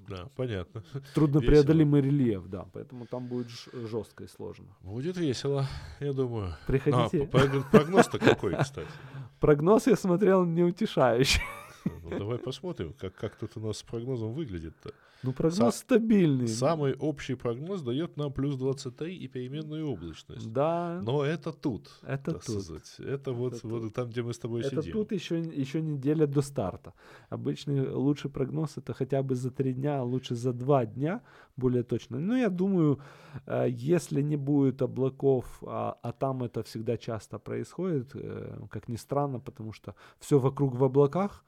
[0.08, 0.82] Да, понятно.
[1.14, 4.66] труднопреодолимый рельеф, да, поэтому там будет жестко и сложно.
[4.80, 5.66] Будет весело,
[6.00, 6.52] я думаю.
[6.52, 7.24] А, Приходите.
[7.26, 8.88] прогноз- прогноз-то какой, кстати?
[9.40, 11.42] Прогноз я смотрел неутешающий.
[11.84, 14.92] Ну, давай посмотрим, как, как тут у нас с прогнозом выглядит-то.
[15.22, 16.48] Ну, прогноз стабильный.
[16.48, 20.52] Самый общий прогноз дает нам плюс 23 и переменную облачность.
[20.52, 21.90] Да, Но это тут.
[22.02, 22.42] это тут.
[22.42, 22.94] сказать.
[22.98, 24.92] Это, вот, Это вот там, где мы с тобой Это сидим.
[24.92, 26.92] тут еще, еще неделя до старта.
[27.30, 31.20] Обычный лучший прогноз это хотя бы за три дня, а лучше за два дня,
[31.56, 32.18] более точно.
[32.18, 32.98] Ну, я думаю,
[33.46, 38.96] э, если не будет облаков, а, а там это всегда часто происходит, э, как ни
[38.96, 41.44] странно, потому что все вокруг в облаках,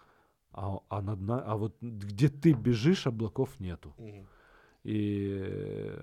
[0.55, 3.93] а, а, над на- а вот где ты бежишь, облаков нету.
[3.99, 4.27] Мгм.
[4.85, 6.03] И э,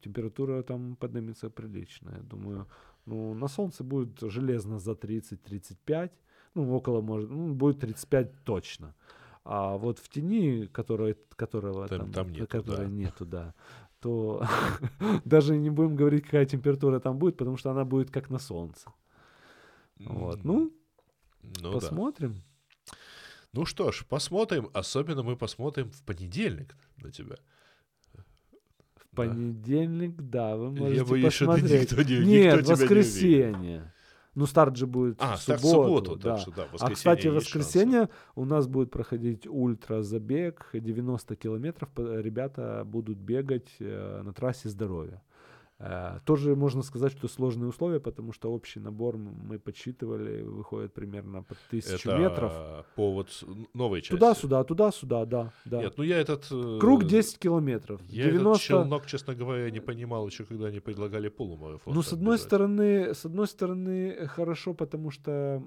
[0.00, 2.10] температура там поднимется прилично.
[2.16, 2.66] Я думаю,
[3.06, 6.10] ну, на солнце будет железно за 30-35,
[6.54, 8.94] ну, около, может, ну, будет 35 точно.
[9.44, 12.92] А вот в тени, которой, которого Там- там, там нету, которой да.
[12.92, 13.54] нету, да,
[14.00, 14.42] то
[15.24, 18.90] даже не будем говорить, какая температура там будет, потому что она будет как на солнце.
[20.00, 20.44] Вот.
[20.44, 20.72] Ну,
[21.62, 21.80] Ну да.
[23.56, 24.68] Ну что ж, посмотрим.
[24.74, 27.36] Особенно мы посмотрим в понедельник на тебя.
[28.96, 31.90] В понедельник, да, вы можете Я боюсь, что посмотреть.
[31.90, 32.68] никто не- никто Нет, тебя не увидит.
[32.68, 33.92] воскресенье.
[34.34, 36.32] Ну, старт же будет А, в старт в субботу, субботу, да.
[36.34, 37.58] так что да, А, воскресенье кстати, в есть шансы.
[37.68, 41.88] воскресенье у нас будет проходить ультразабег 90 километров.
[41.96, 45.22] Ребята будут бегать э, на трассе здоровья.
[45.78, 51.42] Э, Тоже можно сказать, что сложные условия, потому что общий набор мы подсчитывали, выходит примерно
[51.42, 52.52] под тысячу Это метров.
[52.94, 54.12] по вот с- новой части.
[54.12, 55.52] Туда-сюда, туда-сюда, да.
[55.66, 55.82] да.
[55.82, 56.46] Нет, ну я этот...
[56.50, 58.00] э, Круг 10 километров.
[58.08, 58.48] Я 90...
[58.50, 61.94] этот челнок, честно говоря, не понимал еще, когда они предлагали полумарафон.
[61.94, 62.46] Ну, с одной бежать.
[62.46, 65.62] стороны, с одной стороны, э, хорошо, потому что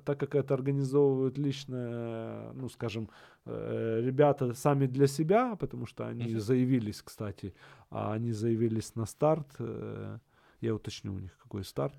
[0.00, 3.08] так как это организовывают лично, э, ну, скажем,
[3.46, 6.40] э, ребята сами для себя, потому что они Мгм.
[6.40, 7.54] заявились, кстати,
[7.90, 9.48] а они заявились на старт.
[9.58, 10.18] э,
[10.60, 11.96] Я уточню у них, какой старт,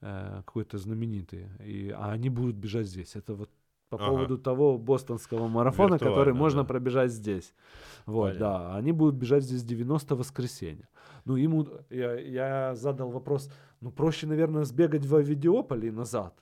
[0.00, 1.46] какой-то знаменитый.
[1.66, 3.16] И, а они будут бежать здесь.
[3.16, 3.50] Это вот
[3.90, 4.06] по Ага.
[4.06, 6.68] поводу того бостонского марафона, который Виртуально, можно да.
[6.68, 7.54] пробежать здесь.
[8.06, 8.40] Вот, Понятно.
[8.70, 8.76] да.
[8.76, 10.88] Они будут бежать здесь 90 воскресенья.
[11.24, 16.34] Ну, ему я, я задал вопрос, ну, проще, наверное, сбегать в Авидиополь и назад.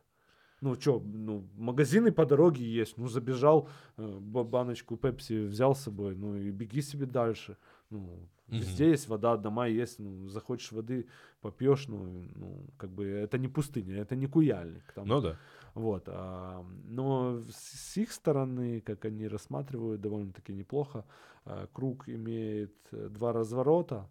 [0.60, 2.96] Ну, что, ну, магазины по дороге есть.
[2.98, 7.56] Ну, забежал, э, ба- баночку пепси взял с собой, ну, и беги себе дальше.
[7.90, 11.06] Ну, везде есть вода, дома есть, ну, захочешь воды,
[11.40, 14.92] попьешь, ну, ну, как бы это не пустыня, это не куяльник.
[14.94, 15.36] Там, Ну да.
[15.74, 21.04] Вот, а, но с с их стороны, как они рассматривают, довольно-таки неплохо.
[21.44, 24.08] А, Круг имеет э, два разворота,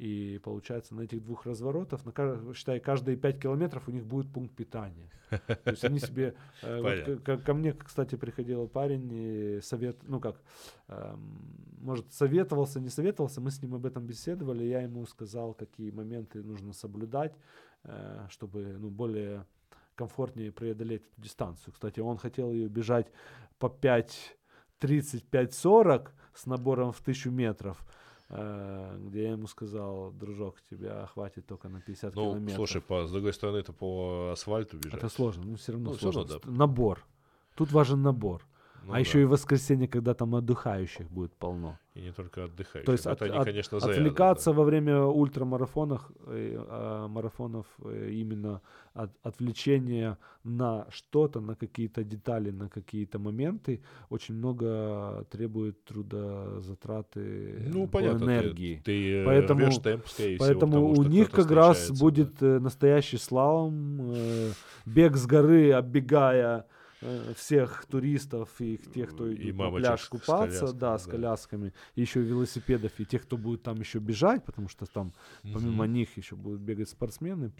[0.00, 4.56] и получается на этих двух разворотах, на, считай, каждые 5 километров у них будет пункт
[4.56, 5.10] питания.
[5.46, 6.34] То есть они себе...
[6.62, 10.40] э, вот ко, ко мне, кстати, приходил парень, и совет, ну как,
[10.88, 15.90] эм, может, советовался, не советовался, мы с ним об этом беседовали, я ему сказал, какие
[15.90, 17.36] моменты нужно соблюдать,
[17.84, 19.44] э, чтобы, ну, более
[19.96, 21.74] комфортнее преодолеть эту дистанцию.
[21.74, 23.12] Кстати, он хотел ее бежать
[23.58, 27.84] по 5.30-5.40 с набором в 1000 метров,
[28.30, 32.54] где я ему сказал, дружок, тебя хватит только на 50 Ну, километров.
[32.56, 34.98] слушай, по, с другой стороны, это по асфальту бежать.
[34.98, 36.20] Это сложно, ну все равно Ну, сложно.
[36.22, 37.04] равно, Ст- Набор.
[37.56, 38.42] Тут важен набор.
[38.84, 38.98] Ну а да.
[39.00, 41.78] еще и воскресенье, когда там отдыхающих будет полно.
[41.94, 42.86] И не только отдыхающих.
[42.86, 47.66] То есть это от- они, от- конечно, зря, Отвлекаться во время ультрамарафонов, э, а, марафонов
[47.84, 48.60] э, именно
[48.94, 57.86] от отвлечения на что-то, на какие-то детали, на какие-то моменты, очень много требует трудозатраты Ну,
[57.86, 58.82] по понятно, ты- энергии.
[58.84, 62.46] Ты, э, Поэтому- рвёшь темп, скорее всего, Поэтому потому у них как раз будет да.
[62.46, 64.50] э, настоящий слалом, э,
[64.86, 66.62] бег с горы, оббегая э,
[67.34, 71.10] всех туристов и тех, кто И идет на пляж с купаться, колясками, да, с да.
[71.10, 75.84] колясками, и еще велосипедов, и тех, кто будет там еще бежать, потому что там помимо
[75.84, 75.92] Мгм.
[75.94, 77.52] них еще будут бегать спортсмены,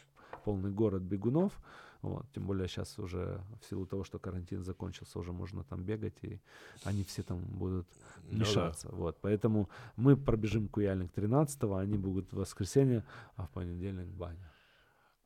[0.44, 1.52] полный город бегунов.
[2.02, 6.14] Вот, тем более сейчас уже в силу того, что карантин закончился, уже можно там бегать,
[6.22, 6.40] и
[6.84, 7.86] они все там будут
[8.30, 8.38] Ну да.
[8.38, 8.88] мешаться.
[8.90, 13.04] Вот, поэтому мы пробежим Куяльник 13 они будут в воскресенье,
[13.36, 14.50] а в понедельник баня.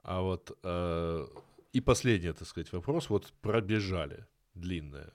[0.02, 1.26] А вот э,
[1.74, 3.10] и последний, так сказать, вопрос.
[3.10, 5.12] Вот пробежали длинное.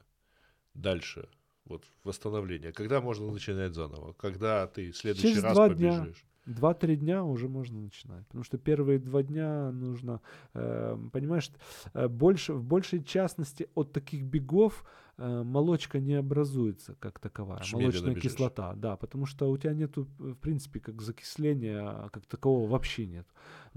[0.74, 1.30] Дальше.
[1.66, 2.72] Вот восстановление.
[2.72, 4.14] Когда можно начинать заново?
[4.14, 5.99] Когда ты в следующий Через раз два дня.
[5.99, 6.26] побежишь?
[6.45, 8.26] Два-три дня уже можно начинать.
[8.28, 10.22] Потому что первые два дня нужно,
[10.53, 11.51] э, понимаешь,
[11.93, 14.84] больше, в большей частности от таких бегов
[15.18, 17.60] э, молочка не образуется как таковая.
[17.60, 18.32] Медленно молочная бежишь.
[18.32, 23.28] кислота, да, потому что у тебя нету, в принципе, как закисления, как такового вообще нет.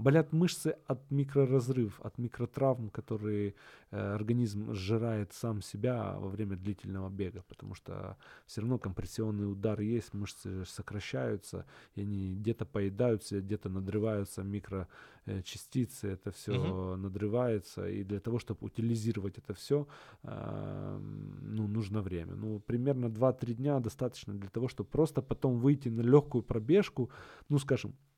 [0.03, 3.55] Болят мышцы от микроразрыв, от микротравм, которые
[3.89, 9.79] э, организм сжирает сам себя во время длительного бега, потому что все равно компрессионный удар
[9.79, 18.19] есть, мышцы сокращаются, и они где-то поедаются, где-то надрываются микрочастицы, это все надрывается, и для
[18.19, 19.87] того, чтобы утилизировать это все,
[20.23, 22.35] ну, нужно время.
[22.35, 27.09] Ну, примерно 2-3 дня достаточно для того, чтобы просто потом выйти на легкую пробежку,
[27.47, 28.12] ну, скажем, э,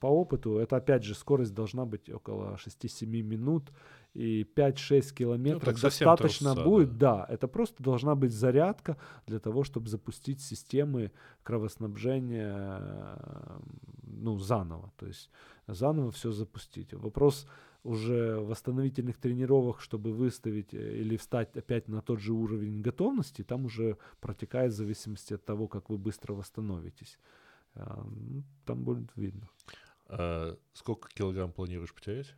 [0.00, 3.72] по опыту, это опять же скорость должна быть около 6-7 минут,
[4.14, 8.96] и 5-6 километров совсем достаточно трусца, будет, да, это просто должна быть зарядка
[9.26, 11.10] для того, чтобы запустить системы
[11.42, 13.60] кровоснабжения, э,
[14.02, 15.30] ну, заново, то есть
[15.66, 16.92] заново все запустить.
[16.92, 17.46] Вопрос
[17.82, 23.64] уже восстановительных тренировок, чтобы выставить э, или встать опять на тот же уровень готовности, там
[23.64, 27.18] уже протекает в зависимости от того, как вы быстро восстановитесь.
[27.74, 29.48] Ну, Там будет видно.
[30.06, 32.34] А сколько килограмм планируешь потерять?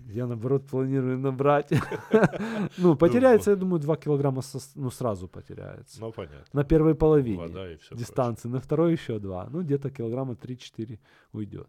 [0.00, 1.72] Я, наоборот, планирую набрать.
[2.78, 4.42] Ну, потеряется, я думаю, 2 килограмма
[4.74, 6.00] ну, сразу потеряется.
[6.00, 6.44] Ну, понятно.
[6.52, 7.96] На первой половине Вода и все.
[7.96, 9.48] дистанции, на второй еще 2.
[9.50, 10.98] Ну, где-то килограмма 3-4
[11.32, 11.68] уйдет.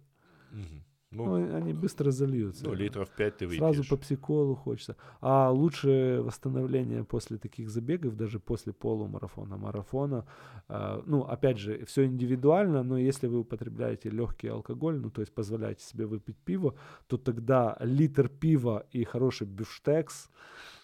[1.11, 2.65] Ну, Ну, они быстро зальются.
[2.65, 3.59] ну, литров 5 ты выпьешь.
[3.59, 4.95] Сразу по психолу хочется.
[5.21, 10.25] А лучше восстановление после таких забегов, даже после полумарафона, марафона.
[10.67, 15.33] а, ну, опять же, все индивидуально, но если вы употребляете легкий алкоголь, ну, то есть
[15.33, 16.75] позволяете себе выпить пиво,
[17.07, 20.29] то тогда литр пива и хороший бифштекс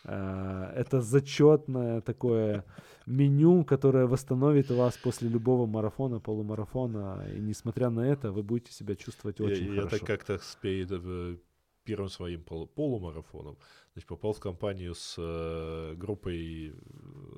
[0.06, 2.64] это зачетное такое
[3.06, 7.26] меню, которое восстановит вас после любого марафона, полумарафона.
[7.36, 9.98] И несмотря на это, вы будете себя чувствовать Я, очень я хорошо.
[9.98, 11.38] так как-то с перед э,
[11.84, 13.58] первым своим полу- полумарафоном
[13.94, 16.74] значит, попал в компанию с э, группой, э,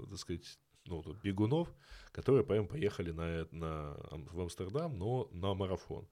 [0.09, 1.67] так сказать, ну, бегунов,
[2.11, 3.97] которые прям поехали на, э- на,
[4.31, 6.07] в Амстердам, но на марафон.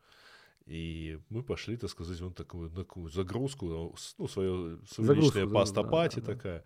[0.66, 6.34] И мы пошли, так сказать, вот такую, такую загрузку, ну, свое, да, паста-пати да, да.
[6.34, 6.64] такая.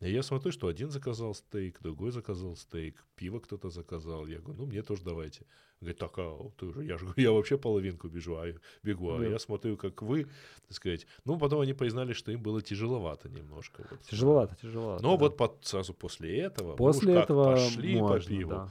[0.00, 4.26] И я смотрю, что один заказал стейк, другой заказал стейк, пиво кто-то заказал.
[4.26, 5.40] Я говорю, ну мне тоже давайте.
[5.80, 8.46] Он говорит, так, а ты уже, я же я вообще половинку бежу, а,
[8.82, 9.26] бегу, а Да.
[9.26, 10.24] я смотрю, как вы,
[10.66, 11.06] так сказать.
[11.26, 13.86] Ну, потом они признали, что им было тяжеловато немножко.
[13.90, 14.00] Вот.
[14.02, 15.02] Тяжеловато, тяжеловато.
[15.02, 15.20] Но да.
[15.20, 18.50] вот под- сразу после этого, мы уж После как этого пошли по можно, пиву.
[18.50, 18.68] да.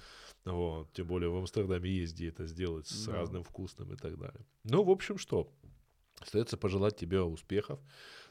[0.53, 3.13] Вот, тем более в Амстердаме где это сделать с Да.
[3.13, 4.45] разным вкусным и так далее.
[4.63, 5.51] Ну, в общем, что?
[6.19, 7.79] Остается пожелать тебе успехов,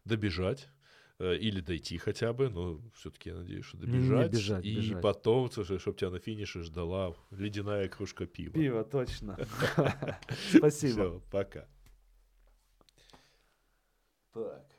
[0.04, 0.68] добежать,
[1.20, 4.30] Э, или дойти хотя бы, но все-таки я надеюсь, что Не- не добежать.
[4.32, 5.02] бежать, и бежать.
[5.02, 8.52] потом, чтобы тебя на финише ждала ледяная кружка пива.
[8.52, 9.36] Пиво, точно.
[10.56, 10.92] Спасибо.
[10.92, 11.66] Все, пока.
[14.32, 14.77] Так.